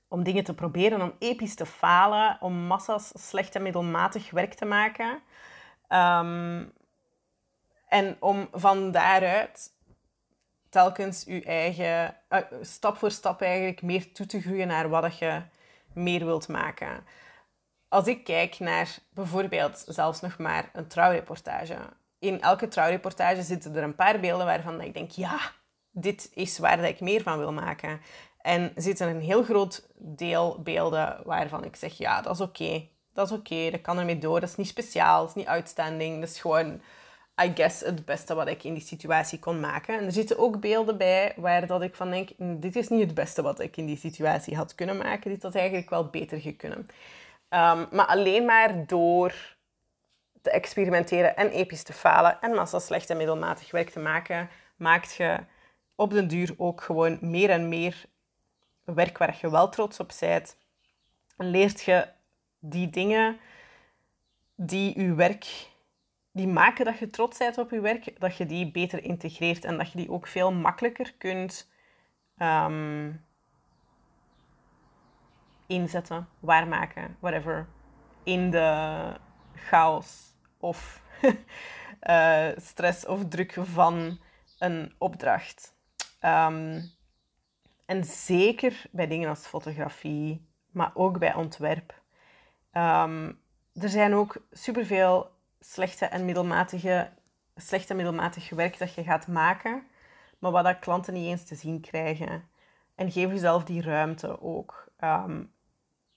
Om 0.09 0.23
dingen 0.23 0.45
te 0.45 0.55
proberen, 0.55 1.03
om 1.03 1.15
episch 1.19 1.55
te 1.55 1.67
falen, 1.67 2.37
om 2.41 2.55
massa's 2.55 3.13
slecht 3.15 3.55
en 3.55 3.63
middelmatig 3.63 4.31
werk 4.31 4.55
te 4.55 4.65
maken. 4.65 5.23
Um, 5.89 6.73
en 7.89 8.17
om 8.21 8.49
van 8.53 8.91
daaruit 8.91 9.73
telkens 10.75 11.25
je 11.27 11.43
eigen, 11.45 12.17
eh, 12.29 12.39
stap 12.61 12.97
voor 12.97 13.11
stap 13.11 13.41
eigenlijk 13.41 13.83
meer 13.83 14.13
toe 14.13 14.27
te 14.27 14.41
groeien 14.41 14.67
naar 14.67 14.89
wat 14.89 15.19
je 15.19 15.43
meer 15.93 16.25
wilt 16.25 16.49
maken. 16.49 17.05
Als 17.89 18.07
ik 18.07 18.25
kijk 18.25 18.59
naar 18.59 18.99
bijvoorbeeld 19.11 19.85
zelfs 19.87 20.21
nog 20.21 20.39
maar 20.39 20.71
een 20.73 20.87
trouwreportage. 20.87 21.77
In 22.19 22.41
elke 22.41 22.69
trouwreportage 22.69 23.43
zitten 23.43 23.77
er 23.77 23.83
een 23.83 23.95
paar 23.95 24.21
beelden 24.21 24.47
waarvan 24.47 24.81
ik 24.81 24.95
denk, 24.95 25.11
ja, 25.11 25.39
dit 25.91 26.31
is 26.35 26.59
waar 26.59 26.77
dat 26.77 26.87
ik 26.87 27.01
meer 27.01 27.23
van 27.23 27.39
wil 27.39 27.53
maken. 27.53 28.01
En 28.41 28.73
zitten 28.77 29.09
een 29.09 29.21
heel 29.21 29.43
groot 29.43 29.89
deel 29.95 30.63
beelden 30.63 31.21
waarvan 31.25 31.65
ik 31.65 31.77
zeg, 31.77 31.99
ja, 31.99 32.21
dat 32.21 32.35
is 32.35 32.41
oké. 32.41 32.89
Dat 33.13 33.31
is 33.31 33.37
oké, 33.37 33.71
dat 33.71 33.81
kan 33.81 33.99
ermee 33.99 34.19
door. 34.19 34.41
Dat 34.41 34.49
is 34.49 34.57
niet 34.57 34.69
speciaal, 34.69 35.21
dat 35.21 35.29
is 35.29 35.35
niet 35.35 35.47
outstanding. 35.47 36.21
Dat 36.21 36.29
is 36.29 36.41
gewoon, 36.41 36.81
I 37.43 37.53
guess, 37.55 37.81
het 37.81 38.05
beste 38.05 38.35
wat 38.35 38.49
ik 38.49 38.65
in 38.65 38.75
die 38.75 38.83
situatie 38.83 39.39
kon 39.39 39.61
maken. 39.61 39.99
En 39.99 40.05
er 40.05 40.13
zitten 40.13 40.39
ook 40.39 40.61
beelden 40.61 40.99
bij 40.99 41.33
waar 41.37 41.67
dat 41.67 41.83
ik 41.83 41.95
van 41.95 42.11
denk, 42.11 42.29
dit 42.39 42.77
is 42.77 42.89
niet 42.89 43.01
het 43.01 43.15
beste 43.15 43.43
wat 43.43 43.61
ik 43.61 43.77
in 43.77 43.87
die 43.87 43.97
situatie 43.97 44.57
had 44.57 44.75
kunnen 44.75 44.97
maken. 44.97 45.31
Dit 45.31 45.43
had 45.43 45.55
eigenlijk 45.55 45.91
wel 45.91 46.07
beter 46.07 46.41
gekunnen. 46.41 46.79
Um, 46.79 47.87
maar 47.91 48.07
alleen 48.07 48.45
maar 48.45 48.87
door 48.87 49.55
te 50.43 50.51
experimenteren 50.51 51.37
en 51.37 51.51
episch 51.51 51.83
te 51.83 51.93
falen 51.93 52.41
en 52.41 52.55
massa 52.55 52.79
slecht 52.79 53.11
en 53.11 53.17
middelmatig 53.17 53.71
werk 53.71 53.91
te 53.91 54.01
maken, 54.01 54.49
maakt 54.77 55.15
je 55.15 55.39
op 55.95 56.11
den 56.11 56.29
duur 56.29 56.55
ook 56.57 56.81
gewoon 56.81 57.19
meer 57.21 57.51
en 57.51 57.69
meer 57.69 58.05
werk 58.85 59.19
waar 59.19 59.39
je 59.41 59.51
wel 59.51 59.69
trots 59.69 60.01
op 60.01 60.13
bent. 60.21 60.57
Leert 61.37 61.83
je 61.83 62.09
die 62.59 62.91
dingen 62.91 63.39
die 64.55 65.01
je 65.01 65.15
werk, 65.15 65.47
die 66.35 66.49
maken 66.49 66.85
dat 66.85 66.99
je 66.99 67.11
trots 67.11 67.39
bent 67.39 67.59
op 67.59 67.71
je 67.71 67.81
werk, 67.81 68.21
dat 68.21 68.37
je 68.37 68.47
die 68.47 68.71
beter 68.71 69.05
integreert 69.05 69.65
en 69.65 69.77
dat 69.77 69.93
je 69.93 69.99
die 69.99 70.11
ook 70.11 70.27
veel 70.27 70.53
makkelijker 70.53 71.15
kunt 71.19 71.71
um, 72.39 73.25
inzetten, 75.67 76.29
waarmaken, 76.41 77.17
whatever, 77.21 77.67
in 78.23 78.51
de 78.51 79.13
chaos 79.55 80.35
of 80.59 81.03
uh, 82.03 82.49
stress 82.69 83.07
of 83.07 83.29
druk 83.29 83.57
van 83.61 84.19
een 84.59 84.95
opdracht. 84.99 85.77
Um, 86.21 86.93
en 87.87 88.05
zeker 88.05 88.83
bij 88.91 89.07
dingen 89.07 89.29
als 89.29 89.47
fotografie, 89.47 90.49
maar 90.71 90.91
ook 90.95 91.19
bij 91.19 91.35
ontwerp. 91.35 92.03
Um, 92.73 93.43
er 93.75 93.89
zijn 93.89 94.15
ook 94.15 94.37
superveel 94.53 95.34
slechte 95.65 96.07
en 96.07 96.25
middelmatige, 96.25 97.11
slecht 97.57 97.91
en 97.91 97.97
middelmatig 97.97 98.51
werk 98.51 98.79
dat 98.79 98.95
je 98.95 99.03
gaat 99.03 99.27
maken, 99.27 99.87
maar 100.39 100.51
wat 100.51 100.65
dat 100.65 100.79
klanten 100.79 101.15
niet 101.15 101.27
eens 101.27 101.45
te 101.45 101.55
zien 101.55 101.81
krijgen. 101.81 102.49
En 102.95 103.13
geef 103.13 103.31
jezelf 103.31 103.65
die 103.65 103.83
ruimte 103.83 104.43
ook. 104.43 104.89
Um, 105.01 105.53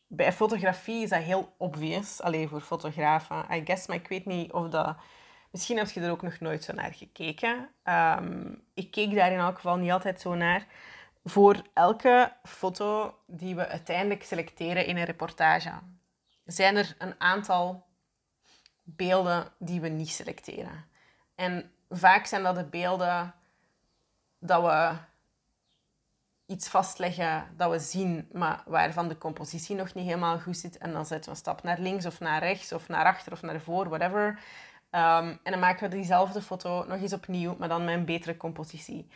bij 0.08 0.34
fotografie 0.34 1.04
is 1.04 1.10
dat 1.10 1.22
heel 1.22 1.54
obvious, 1.58 2.22
alleen 2.22 2.50
voor 2.50 2.62
fotografen. 2.62 3.46
I 3.52 3.62
guess, 3.66 3.88
maar 3.88 3.98
ik 3.98 4.08
weet 4.08 4.26
niet 4.26 4.52
of 4.52 4.70
dat... 4.70 4.98
Misschien 5.52 5.78
heb 5.78 5.90
je 5.90 6.02
er 6.02 6.12
ook 6.12 6.22
nog 6.22 6.40
nooit 6.40 6.64
zo 6.64 6.74
naar 6.74 6.94
gekeken. 6.94 7.70
Um, 7.84 8.62
ik 8.74 8.92
keek 8.92 9.16
daar 9.16 9.32
in 9.32 9.40
elk 9.40 9.56
geval 9.56 9.78
niet 9.78 9.92
altijd 9.92 10.22
zo 10.22 10.36
naar 10.36 10.66
voor 11.24 11.62
elke 11.74 12.34
foto 12.44 13.18
die 13.26 13.56
we 13.56 13.68
uiteindelijk 13.68 14.24
selecteren 14.24 14.86
in 14.86 14.98
een 14.98 15.04
reportage, 15.04 15.72
zijn 16.46 16.76
er 16.76 16.96
een 16.98 17.16
aantal 17.18 17.86
beelden 18.96 19.48
die 19.58 19.82
we 19.82 19.88
niet 19.88 20.10
selecteren. 20.10 20.86
En 21.36 21.72
vaak 21.90 22.26
zijn 22.26 22.44
dat 22.44 22.56
de 22.56 22.64
beelden 22.64 23.34
dat 24.40 24.62
we 24.62 24.94
iets 26.46 26.68
vastleggen 26.68 27.48
dat 27.58 27.72
we 27.72 27.80
zien, 27.80 28.30
maar 28.32 28.64
waarvan 28.66 29.08
de 29.08 29.18
compositie 29.18 29.76
nog 29.76 29.94
niet 29.94 30.06
helemaal 30.06 30.40
goed 30.40 30.58
zit. 30.58 30.78
En 30.78 30.92
dan 30.92 31.06
zetten 31.06 31.26
we 31.26 31.30
een 31.30 31.44
stap 31.44 31.64
naar 31.64 31.80
links 31.80 32.06
of 32.06 32.20
naar 32.20 32.40
rechts 32.40 32.74
of 32.74 32.88
naar 32.88 33.06
achter 33.06 33.32
of 33.32 33.42
naar 33.42 33.62
voor, 33.62 33.90
whatever. 33.90 34.40
Ehm, 34.90 35.36
en 35.44 35.52
dan 35.52 35.60
maken 35.60 35.90
we 35.90 35.96
diezelfde 35.96 36.42
foto 36.42 36.86
nog 36.88 37.02
eens 37.02 37.14
opnieuw, 37.14 37.56
maar 37.60 37.68
dan 37.68 37.86
met 37.86 37.96
een 37.96 38.06
betere 38.06 38.38
compositie. 38.38 39.08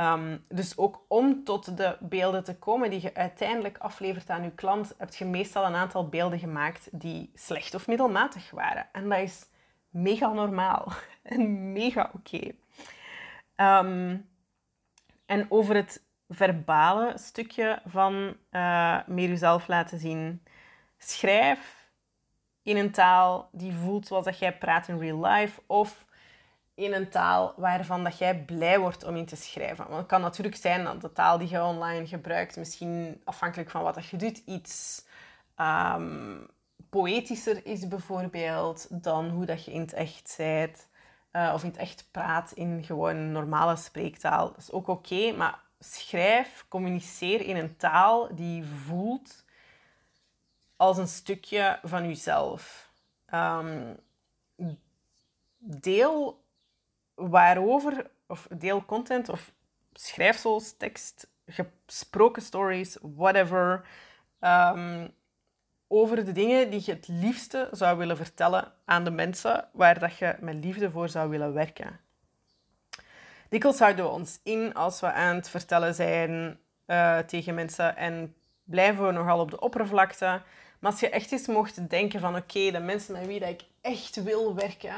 Um, 0.00 0.44
dus 0.48 0.78
ook 0.78 1.04
om 1.08 1.44
tot 1.44 1.76
de 1.76 1.96
beelden 2.00 2.44
te 2.44 2.56
komen 2.56 2.90
die 2.90 3.02
je 3.02 3.14
uiteindelijk 3.14 3.78
aflevert 3.78 4.30
aan 4.30 4.42
je 4.42 4.50
klant, 4.50 4.94
heb 4.98 5.14
je 5.14 5.24
meestal 5.24 5.66
een 5.66 5.74
aantal 5.74 6.08
beelden 6.08 6.38
gemaakt 6.38 6.88
die 6.92 7.30
slecht 7.34 7.74
of 7.74 7.86
middelmatig 7.86 8.50
waren. 8.50 8.88
En 8.92 9.08
dat 9.08 9.18
is 9.18 9.46
mega 9.88 10.32
normaal 10.32 10.92
en 11.22 11.72
mega 11.72 12.10
oké. 12.14 12.52
Um, 13.56 14.28
en 15.26 15.46
over 15.48 15.74
het 15.74 16.04
verbale 16.28 17.12
stukje 17.18 17.82
van 17.86 18.36
uh, 18.50 18.98
meer 19.06 19.28
jezelf 19.28 19.68
laten 19.68 19.98
zien. 19.98 20.42
Schrijf 20.98 21.88
in 22.62 22.76
een 22.76 22.90
taal 22.90 23.48
die 23.52 23.72
voelt 23.72 24.06
zoals 24.06 24.24
dat 24.24 24.38
jij 24.38 24.58
praat 24.58 24.88
in 24.88 24.98
real 24.98 25.26
life. 25.26 25.60
Of 25.66 26.05
in 26.76 26.92
een 26.92 27.08
taal 27.08 27.54
waarvan 27.56 28.04
dat 28.04 28.18
jij 28.18 28.44
blij 28.44 28.78
wordt 28.78 29.04
om 29.04 29.16
in 29.16 29.26
te 29.26 29.36
schrijven. 29.36 29.84
Want 29.84 29.98
het 29.98 30.06
kan 30.06 30.20
natuurlijk 30.20 30.56
zijn 30.56 30.84
dat 30.84 31.00
de 31.00 31.12
taal 31.12 31.38
die 31.38 31.48
je 31.48 31.62
online 31.62 32.06
gebruikt, 32.06 32.56
misschien 32.56 33.20
afhankelijk 33.24 33.70
van 33.70 33.82
wat 33.82 33.94
dat 33.94 34.06
je 34.06 34.16
doet, 34.16 34.42
iets 34.46 35.04
um, 35.60 36.46
poëtischer 36.90 37.66
is 37.66 37.88
bijvoorbeeld 37.88 38.86
dan 39.02 39.28
hoe 39.28 39.44
dat 39.44 39.64
je 39.64 39.72
in 39.72 39.80
het 39.80 39.92
echt 39.92 40.28
zijt. 40.28 40.88
Uh, 41.32 41.50
of 41.54 41.62
in 41.62 41.68
het 41.68 41.78
echt 41.78 42.08
praat 42.10 42.52
in 42.52 42.84
gewoon 42.84 43.32
normale 43.32 43.76
spreektaal. 43.76 44.48
Dat 44.48 44.58
is 44.58 44.72
ook 44.72 44.88
oké, 44.88 45.32
maar 45.32 45.60
schrijf, 45.78 46.64
communiceer 46.68 47.40
in 47.40 47.56
een 47.56 47.76
taal 47.76 48.34
die 48.34 48.64
voelt 48.64 49.44
als 50.76 50.98
een 50.98 51.08
stukje 51.08 51.78
van 51.82 52.06
jezelf. 52.06 52.90
Um, 53.34 53.96
deel 55.58 56.44
waarover, 57.16 58.10
of 58.26 58.46
deel 58.50 58.84
content 58.84 59.28
of 59.28 59.52
schrijfsels, 59.92 60.76
tekst, 60.76 61.28
gesproken 61.46 62.42
stories, 62.42 62.96
whatever, 63.00 63.86
um, 64.40 65.14
over 65.88 66.24
de 66.24 66.32
dingen 66.32 66.70
die 66.70 66.82
je 66.84 66.92
het 66.92 67.08
liefste 67.08 67.68
zou 67.72 67.98
willen 67.98 68.16
vertellen 68.16 68.72
aan 68.84 69.04
de 69.04 69.10
mensen 69.10 69.68
waar 69.72 69.98
dat 69.98 70.16
je 70.16 70.36
met 70.40 70.64
liefde 70.64 70.90
voor 70.90 71.08
zou 71.08 71.30
willen 71.30 71.52
werken. 71.52 72.00
Dikwijls 73.48 73.78
houden 73.78 74.04
we 74.04 74.10
ons 74.10 74.40
in 74.42 74.74
als 74.74 75.00
we 75.00 75.12
aan 75.12 75.34
het 75.34 75.48
vertellen 75.48 75.94
zijn 75.94 76.58
uh, 76.86 77.18
tegen 77.18 77.54
mensen 77.54 77.96
en 77.96 78.34
blijven 78.64 79.06
we 79.06 79.12
nogal 79.12 79.40
op 79.40 79.50
de 79.50 79.60
oppervlakte. 79.60 80.42
Maar 80.78 80.90
als 80.90 81.00
je 81.00 81.10
echt 81.10 81.32
eens 81.32 81.46
mocht 81.46 81.90
denken 81.90 82.20
van 82.20 82.36
oké, 82.36 82.70
de 82.70 82.80
mensen 82.80 83.12
met 83.12 83.26
wie 83.26 83.40
dat 83.40 83.48
ik 83.48 83.64
echt 83.80 84.22
wil 84.22 84.54
werken, 84.54 84.96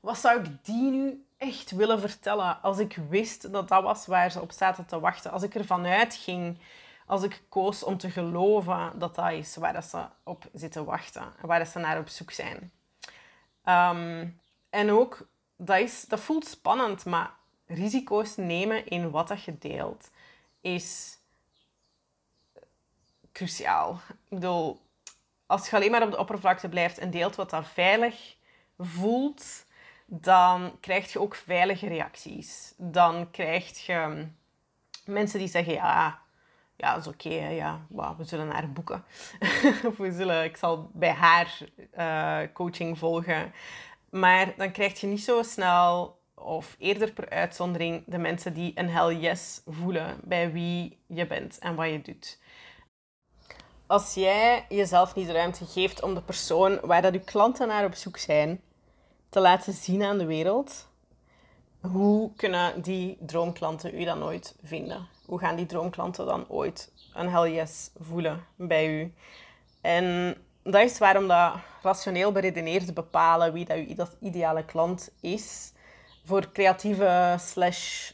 wat 0.00 0.18
zou 0.18 0.40
ik 0.40 0.64
die 0.64 0.90
nu 0.90 1.24
echt 1.40 1.70
willen 1.70 2.00
vertellen 2.00 2.62
als 2.62 2.78
ik 2.78 2.98
wist 3.08 3.52
dat 3.52 3.68
dat 3.68 3.82
was 3.82 4.06
waar 4.06 4.30
ze 4.30 4.40
op 4.40 4.52
zaten 4.52 4.86
te 4.86 5.00
wachten? 5.00 5.30
Als 5.30 5.42
ik 5.42 5.54
ervan 5.54 5.86
uitging, 5.86 6.58
als 7.06 7.22
ik 7.22 7.42
koos 7.48 7.82
om 7.82 7.98
te 7.98 8.10
geloven 8.10 8.92
dat 8.98 9.14
dat 9.14 9.32
is 9.32 9.56
waar 9.56 9.82
ze 9.82 10.06
op 10.22 10.44
zitten 10.52 10.84
wachten 10.84 11.32
en 11.40 11.46
waar 11.46 11.66
ze 11.66 11.78
naar 11.78 11.98
op 11.98 12.08
zoek 12.08 12.30
zijn. 12.30 12.72
Um, 13.64 14.40
en 14.70 14.90
ook, 14.90 15.28
dat, 15.56 15.78
is, 15.78 16.04
dat 16.04 16.20
voelt 16.20 16.46
spannend, 16.46 17.04
maar 17.04 17.34
risico's 17.66 18.36
nemen 18.36 18.86
in 18.86 19.10
wat 19.10 19.28
dat 19.28 19.42
je 19.42 19.58
deelt 19.58 20.10
is 20.60 21.18
cruciaal. 23.32 24.00
Ik 24.08 24.16
bedoel, 24.28 24.80
als 25.46 25.70
je 25.70 25.76
alleen 25.76 25.90
maar 25.90 26.02
op 26.02 26.10
de 26.10 26.18
oppervlakte 26.18 26.68
blijft 26.68 26.98
en 26.98 27.10
deelt 27.10 27.36
wat 27.36 27.50
dat 27.50 27.66
veilig 27.66 28.36
voelt, 28.78 29.64
dan 30.12 30.76
krijg 30.80 31.12
je 31.12 31.20
ook 31.20 31.34
veilige 31.34 31.88
reacties. 31.88 32.74
Dan 32.76 33.30
krijg 33.30 33.86
je 33.86 34.26
mensen 35.04 35.38
die 35.38 35.48
zeggen, 35.48 35.72
ja, 35.72 36.18
ja, 36.76 36.94
dat 36.94 37.06
is 37.06 37.12
oké, 37.12 37.48
ja, 37.48 37.86
we 38.16 38.24
zullen 38.24 38.50
haar 38.50 38.72
boeken. 38.72 39.04
of 39.86 39.96
we 40.04 40.12
zullen, 40.12 40.44
ik 40.44 40.56
zal 40.56 40.90
bij 40.92 41.12
haar 41.12 41.58
uh, 41.98 42.52
coaching 42.54 42.98
volgen. 42.98 43.52
Maar 44.10 44.52
dan 44.56 44.72
krijg 44.72 45.00
je 45.00 45.06
niet 45.06 45.24
zo 45.24 45.42
snel 45.42 46.18
of 46.34 46.76
eerder 46.78 47.12
per 47.12 47.28
uitzondering 47.28 48.04
de 48.06 48.18
mensen 48.18 48.54
die 48.54 48.72
een 48.74 48.88
hell 48.88 49.16
yes 49.16 49.62
voelen 49.66 50.20
bij 50.24 50.52
wie 50.52 50.98
je 51.06 51.26
bent 51.26 51.58
en 51.58 51.74
wat 51.74 51.90
je 51.90 52.02
doet. 52.02 52.38
Als 53.86 54.14
jij 54.14 54.66
jezelf 54.68 55.14
niet 55.14 55.26
de 55.26 55.32
ruimte 55.32 55.66
geeft 55.66 56.02
om 56.02 56.14
de 56.14 56.22
persoon 56.22 56.80
waar 56.82 57.02
dat 57.02 57.12
je 57.12 57.20
klanten 57.20 57.68
naar 57.68 57.84
op 57.84 57.94
zoek 57.94 58.16
zijn 58.16 58.60
te 59.30 59.40
laten 59.40 59.72
zien 59.72 60.02
aan 60.02 60.18
de 60.18 60.24
wereld, 60.24 60.88
hoe 61.80 62.30
kunnen 62.36 62.82
die 62.82 63.16
droomklanten 63.20 64.00
u 64.00 64.04
dan 64.04 64.22
ooit 64.22 64.54
vinden? 64.62 65.08
Hoe 65.26 65.38
gaan 65.38 65.56
die 65.56 65.66
droomklanten 65.66 66.26
dan 66.26 66.48
ooit 66.48 66.92
een 67.14 67.28
hell 67.28 67.52
yes 67.52 67.90
voelen 67.98 68.44
bij 68.56 69.00
u? 69.00 69.14
En 69.80 70.36
dat 70.62 70.82
is 70.82 70.98
waarom 70.98 71.28
dat 71.28 71.52
rationeel 71.82 72.32
beredeneerd 72.32 72.94
bepalen 72.94 73.52
wie 73.52 73.64
dat 73.94 74.10
uw 74.18 74.28
ideale 74.28 74.64
klant 74.64 75.10
is, 75.20 75.72
voor 76.24 76.52
creatieve 76.52 77.36
slash 77.38 78.10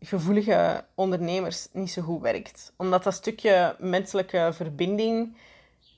gevoelige 0.00 0.84
ondernemers 0.94 1.68
niet 1.72 1.90
zo 1.90 2.02
goed 2.02 2.20
werkt. 2.20 2.72
Omdat 2.76 3.04
dat 3.04 3.14
stukje 3.14 3.76
menselijke 3.78 4.50
verbinding 4.52 5.36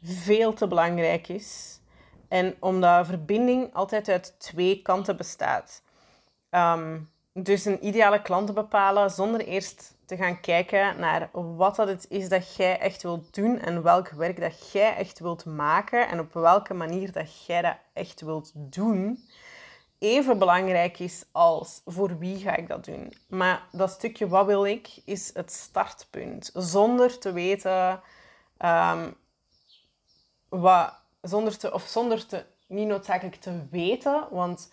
veel 0.03 0.53
te 0.53 0.67
belangrijk 0.67 1.29
is. 1.29 1.76
En 2.29 2.57
omdat 2.61 3.07
verbinding 3.07 3.75
altijd 3.75 4.09
uit 4.09 4.35
twee 4.39 4.83
kanten 4.83 5.17
bestaat. 5.17 5.83
Ehm, 6.51 6.99
dus 7.33 7.65
een 7.65 7.87
ideale 7.87 8.23
klant 8.23 8.55
bepalen 8.55 9.11
zonder 9.11 9.41
eerst 9.41 9.95
te 10.07 10.17
gaan 10.17 10.41
kijken 10.41 11.01
naar 11.01 11.29
wat 11.33 11.77
dat 11.77 11.89
het 11.89 12.07
is 12.09 12.29
dat 12.29 12.57
jij 12.57 12.79
echt 12.79 13.03
wilt 13.03 13.35
doen 13.35 13.59
en 13.59 13.83
welk 13.83 14.09
werk 14.09 14.41
dat 14.41 14.73
jij 14.73 14.97
echt 14.97 15.19
wilt 15.19 15.45
maken 15.45 16.09
en 16.09 16.21
op 16.21 16.33
welke 16.33 16.75
manier 16.75 17.13
dat 17.13 17.45
jij 17.47 17.63
dat 17.63 17.77
echt 17.93 18.21
wilt 18.21 18.53
doen, 18.55 19.25
even 19.99 20.39
belangrijk 20.39 20.99
is 20.99 21.25
als 21.33 21.83
voor 21.85 22.19
wie 22.19 22.39
ga 22.39 22.57
ik 22.57 22.69
dat 22.69 22.85
doen. 22.85 23.13
Maar 23.29 23.63
dat 23.73 23.91
stukje 23.91 24.29
wat 24.29 24.47
wil 24.47 24.65
ik 24.65 24.89
is 25.05 25.31
het 25.35 25.53
startpunt. 25.53 26.51
Zonder 26.55 27.19
te 27.19 27.33
weten 27.33 28.01
um, 28.59 29.17
wat, 30.49 30.95
zonder 31.29 31.59
te, 31.59 31.73
of 31.73 31.83
zonder 31.83 32.27
te, 32.27 32.47
niet 32.67 32.87
noodzakelijk 32.87 33.37
te 33.37 33.67
weten, 33.71 34.29
want 34.31 34.73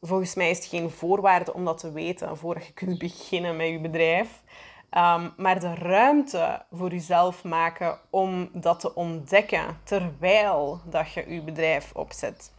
volgens 0.00 0.34
mij 0.34 0.50
is 0.50 0.56
het 0.56 0.66
geen 0.66 0.90
voorwaarde 0.90 1.54
om 1.54 1.64
dat 1.64 1.78
te 1.78 1.92
weten 1.92 2.36
voordat 2.36 2.66
je 2.66 2.72
kunt 2.72 2.98
beginnen 2.98 3.56
met 3.56 3.68
je 3.68 3.80
bedrijf. 3.80 4.42
Um, 4.90 5.34
maar 5.36 5.60
de 5.60 5.74
ruimte 5.74 6.64
voor 6.72 6.90
jezelf 6.90 7.44
maken 7.44 8.00
om 8.10 8.50
dat 8.52 8.80
te 8.80 8.94
ontdekken 8.94 9.80
terwijl 9.84 10.80
dat 10.84 11.12
je 11.12 11.34
je 11.34 11.42
bedrijf 11.42 11.92
opzet, 11.94 12.52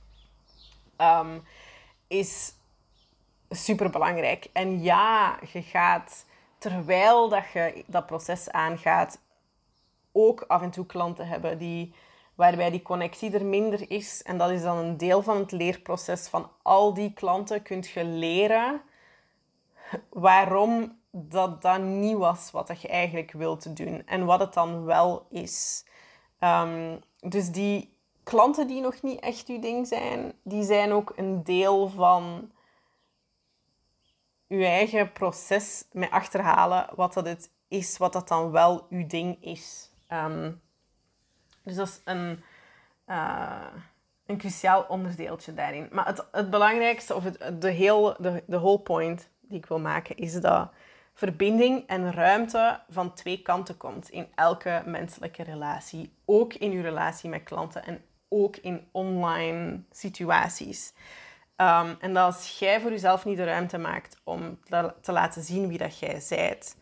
um, 0.98 1.44
is 2.08 2.54
super 3.50 3.90
belangrijk. 3.90 4.50
En 4.54 4.84
ja, 4.84 5.40
je 5.52 5.62
gaat 5.62 6.26
terwijl 6.58 7.30
dat 7.30 7.52
je 7.54 7.84
dat 7.88 8.06
proces 8.06 8.52
aangaat, 8.52 9.22
ook 10.12 10.42
af 10.48 10.62
en 10.62 10.72
toe 10.72 10.86
klanten 10.86 11.28
hebben 11.28 11.58
die 11.58 11.94
waarbij 12.40 12.72
die 12.72 12.82
connectie 12.82 13.32
er 13.32 13.46
minder 13.46 13.92
is. 13.92 14.24
En 14.24 14.38
dat 14.38 14.50
is 14.50 14.62
dan 14.62 14.78
een 14.78 14.98
deel 14.98 15.22
van 15.22 15.38
het 15.38 15.52
leerproces 15.52 16.28
van 16.28 16.52
al 16.62 16.94
die 16.94 17.14
klanten. 17.14 17.62
Kunt 17.62 17.88
je 17.90 18.04
leren 18.06 18.82
waarom 20.10 20.98
dat 21.12 21.62
dat 21.62 21.82
niet 21.82 22.18
was 22.18 22.52
wat 22.52 22.68
dat 22.68 22.82
je 22.82 22.88
eigenlijk 22.88 23.32
wilt 23.32 23.78
doen. 23.78 24.06
En 24.06 24.26
wat 24.26 24.40
het 24.40 24.54
dan 24.54 24.86
wel 24.86 25.28
is. 25.30 25.86
Ehm, 26.40 26.98
dus 27.20 27.52
die 27.52 27.98
klanten 28.24 28.68
die 28.68 28.82
nog 28.82 29.02
niet 29.02 29.20
echt 29.20 29.48
uw 29.48 29.60
ding 29.60 29.88
zijn, 29.88 30.34
die 30.44 30.64
zijn 30.64 30.92
ook 30.92 31.14
een 31.16 31.44
deel 31.44 31.90
van 31.90 32.52
uw 34.48 34.62
eigen 34.62 35.12
proces 35.12 35.86
met 35.92 36.12
achterhalen 36.12 36.90
wat 36.96 37.14
dat 37.14 37.26
het 37.26 37.52
is, 37.68 37.98
wat 37.98 38.14
dat 38.14 38.28
dan 38.28 38.52
wel 38.52 38.86
uw 38.90 39.08
ding 39.08 39.44
is. 39.44 39.92
Um, 40.12 40.62
dus 41.64 41.76
dat 41.76 41.88
is 41.88 42.02
een, 42.04 42.44
uh, 43.08 43.66
een 44.26 44.38
cruciaal 44.38 44.86
onderdeeltje 44.88 45.54
daarin. 45.54 45.90
Maar 45.92 46.06
het, 46.06 46.26
het 46.32 46.50
belangrijkste, 46.50 47.16
of 47.16 47.24
het, 47.24 47.62
de, 47.62 47.70
heel, 47.70 48.16
de, 48.20 48.44
de 48.48 48.60
whole 48.60 48.80
point 48.80 49.30
die 49.42 49.58
ik 49.58 49.66
wil 49.66 49.80
maken, 49.80 50.18
is 50.18 50.34
dat 50.34 50.72
verbinding 51.14 51.88
en 51.88 52.14
ruimte 52.14 52.80
van 52.90 53.14
twee 53.14 53.42
kanten 53.42 53.78
komt 53.78 54.10
in 54.10 54.28
elke 54.36 54.82
menselijke 54.86 55.44
relatie. 55.44 56.14
Ook 56.26 56.54
in 56.54 56.72
uw 56.72 56.82
relatie 56.82 57.30
met 57.30 57.44
klanten 57.44 57.86
en 57.86 58.02
ook 58.30 58.56
in 58.56 58.88
online 58.92 59.82
situaties. 59.92 60.94
Um, 61.62 61.98
en 62.00 62.14
dat 62.14 62.26
als 62.26 62.60
jij 62.60 62.82
voor 62.82 62.92
jezelf 62.92 63.26
niet 63.26 63.38
de 63.38 63.44
ruimte 63.44 63.78
maakt 63.78 64.22
om 64.24 64.60
te 65.02 65.12
laten 65.12 65.44
zien 65.44 65.68
wie 65.68 65.78
dat 65.78 66.00
jij 66.00 66.20
zijt, 66.20 66.76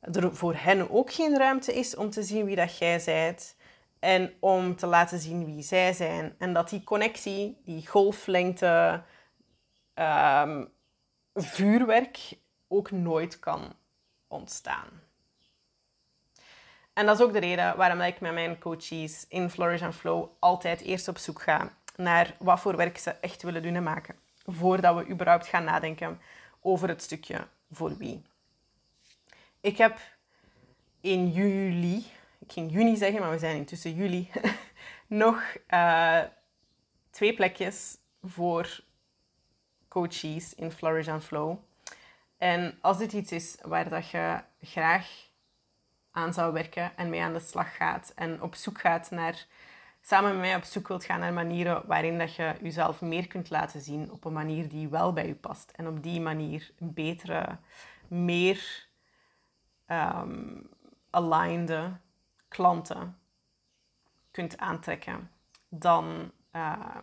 er 0.00 0.36
voor 0.36 0.54
hen 0.54 0.90
ook 0.90 1.12
geen 1.12 1.38
ruimte 1.38 1.74
is 1.74 1.96
om 1.96 2.10
te 2.10 2.22
zien 2.22 2.44
wie 2.44 2.56
dat 2.56 2.78
jij 2.78 2.98
zijt, 2.98 3.56
en 4.00 4.32
om 4.40 4.76
te 4.76 4.86
laten 4.86 5.18
zien 5.18 5.44
wie 5.44 5.62
zij 5.62 5.92
zijn. 5.92 6.34
En 6.38 6.52
dat 6.52 6.68
die 6.68 6.84
connectie, 6.84 7.60
die 7.64 7.86
golflengte, 7.86 9.02
um, 9.94 10.68
vuurwerk 11.34 12.38
ook 12.68 12.90
nooit 12.90 13.38
kan 13.38 13.72
ontstaan. 14.28 14.88
En 16.92 17.06
dat 17.06 17.18
is 17.18 17.24
ook 17.24 17.32
de 17.32 17.38
reden 17.38 17.76
waarom 17.76 18.00
ik 18.00 18.20
met 18.20 18.32
mijn 18.32 18.58
coaches 18.58 19.26
in 19.28 19.50
Flourish 19.50 19.82
and 19.82 19.94
Flow 19.94 20.28
altijd 20.38 20.80
eerst 20.80 21.08
op 21.08 21.18
zoek 21.18 21.42
ga 21.42 21.72
naar 21.96 22.36
wat 22.38 22.60
voor 22.60 22.76
werk 22.76 22.98
ze 22.98 23.10
echt 23.10 23.42
willen 23.42 23.62
doen 23.62 23.74
en 23.74 23.82
maken. 23.82 24.16
Voordat 24.46 24.96
we 24.96 25.08
überhaupt 25.08 25.46
gaan 25.46 25.64
nadenken 25.64 26.20
over 26.60 26.88
het 26.88 27.02
stukje 27.02 27.46
voor 27.70 27.96
wie. 27.96 28.22
Ik 29.60 29.76
heb 29.76 29.98
in 31.00 31.30
juli 31.30 32.06
ik 32.50 32.56
ging 32.56 32.72
juni 32.72 32.96
zeggen, 32.96 33.20
maar 33.20 33.30
we 33.30 33.38
zijn 33.38 33.56
intussen 33.56 33.94
juli, 33.94 34.30
nog 35.06 35.56
uh, 35.68 36.20
twee 37.10 37.34
plekjes 37.34 37.98
voor 38.22 38.80
coaches 39.88 40.54
in 40.54 40.70
Flourish 40.70 41.08
and 41.08 41.24
Flow. 41.24 41.56
En 42.38 42.78
als 42.80 42.98
dit 42.98 43.12
iets 43.12 43.32
is 43.32 43.56
waar 43.62 43.88
dat 43.88 44.10
je 44.10 44.40
graag 44.60 45.28
aan 46.10 46.32
zou 46.32 46.52
werken 46.52 46.96
en 46.96 47.10
mee 47.10 47.22
aan 47.22 47.32
de 47.32 47.40
slag 47.40 47.76
gaat 47.76 48.12
en 48.14 48.42
op 48.42 48.54
zoek 48.54 48.80
gaat 48.80 49.10
naar, 49.10 49.46
samen 50.00 50.30
met 50.30 50.40
mij 50.40 50.56
op 50.56 50.64
zoek 50.64 50.88
wilt 50.88 51.04
gaan 51.04 51.20
naar 51.20 51.32
manieren 51.32 51.86
waarin 51.86 52.18
dat 52.18 52.34
je 52.34 52.54
jezelf 52.62 53.00
meer 53.00 53.26
kunt 53.26 53.50
laten 53.50 53.80
zien 53.80 54.12
op 54.12 54.24
een 54.24 54.32
manier 54.32 54.68
die 54.68 54.88
wel 54.88 55.12
bij 55.12 55.26
je 55.26 55.34
past. 55.34 55.72
En 55.76 55.88
op 55.88 56.02
die 56.02 56.20
manier 56.20 56.70
een 56.78 56.94
betere, 56.94 57.58
meer 58.08 58.88
um, 59.86 60.68
alignede 61.10 61.98
klanten 62.50 63.18
kunt 64.30 64.58
aantrekken, 64.58 65.30
dan 65.68 66.32
uh, 66.52 66.96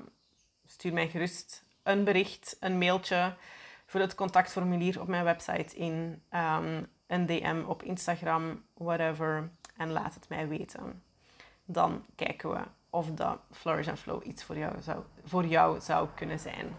stuur 0.66 0.94
mij 0.94 1.10
gerust 1.10 1.66
een 1.84 2.04
bericht, 2.04 2.58
een 2.60 2.78
mailtje, 2.78 3.36
vul 3.86 4.02
het 4.02 4.16
contactformulier 4.16 5.02
op 5.02 5.08
mijn 5.08 5.24
website 5.24 5.76
in, 5.76 6.24
um, 6.32 6.88
een 7.08 7.26
DM 7.26 7.64
op 7.66 7.84
Instagram, 7.84 8.66
whatever, 8.74 9.52
en 9.78 9.92
laat 9.92 10.14
het 10.14 10.30
mij 10.30 10.48
weten. 10.48 11.04
Dan 11.66 12.06
kijken 12.16 12.50
we 12.50 12.60
of 12.90 13.12
dat 13.12 13.40
Flourish 13.52 13.88
and 13.88 14.00
Flow 14.00 14.26
iets 14.26 14.44
voor 14.44 14.58
jou 14.58 14.82
zou, 14.82 15.04
voor 15.24 15.46
jou 15.46 15.80
zou 15.82 16.08
kunnen 16.16 16.40
zijn. 16.40 16.76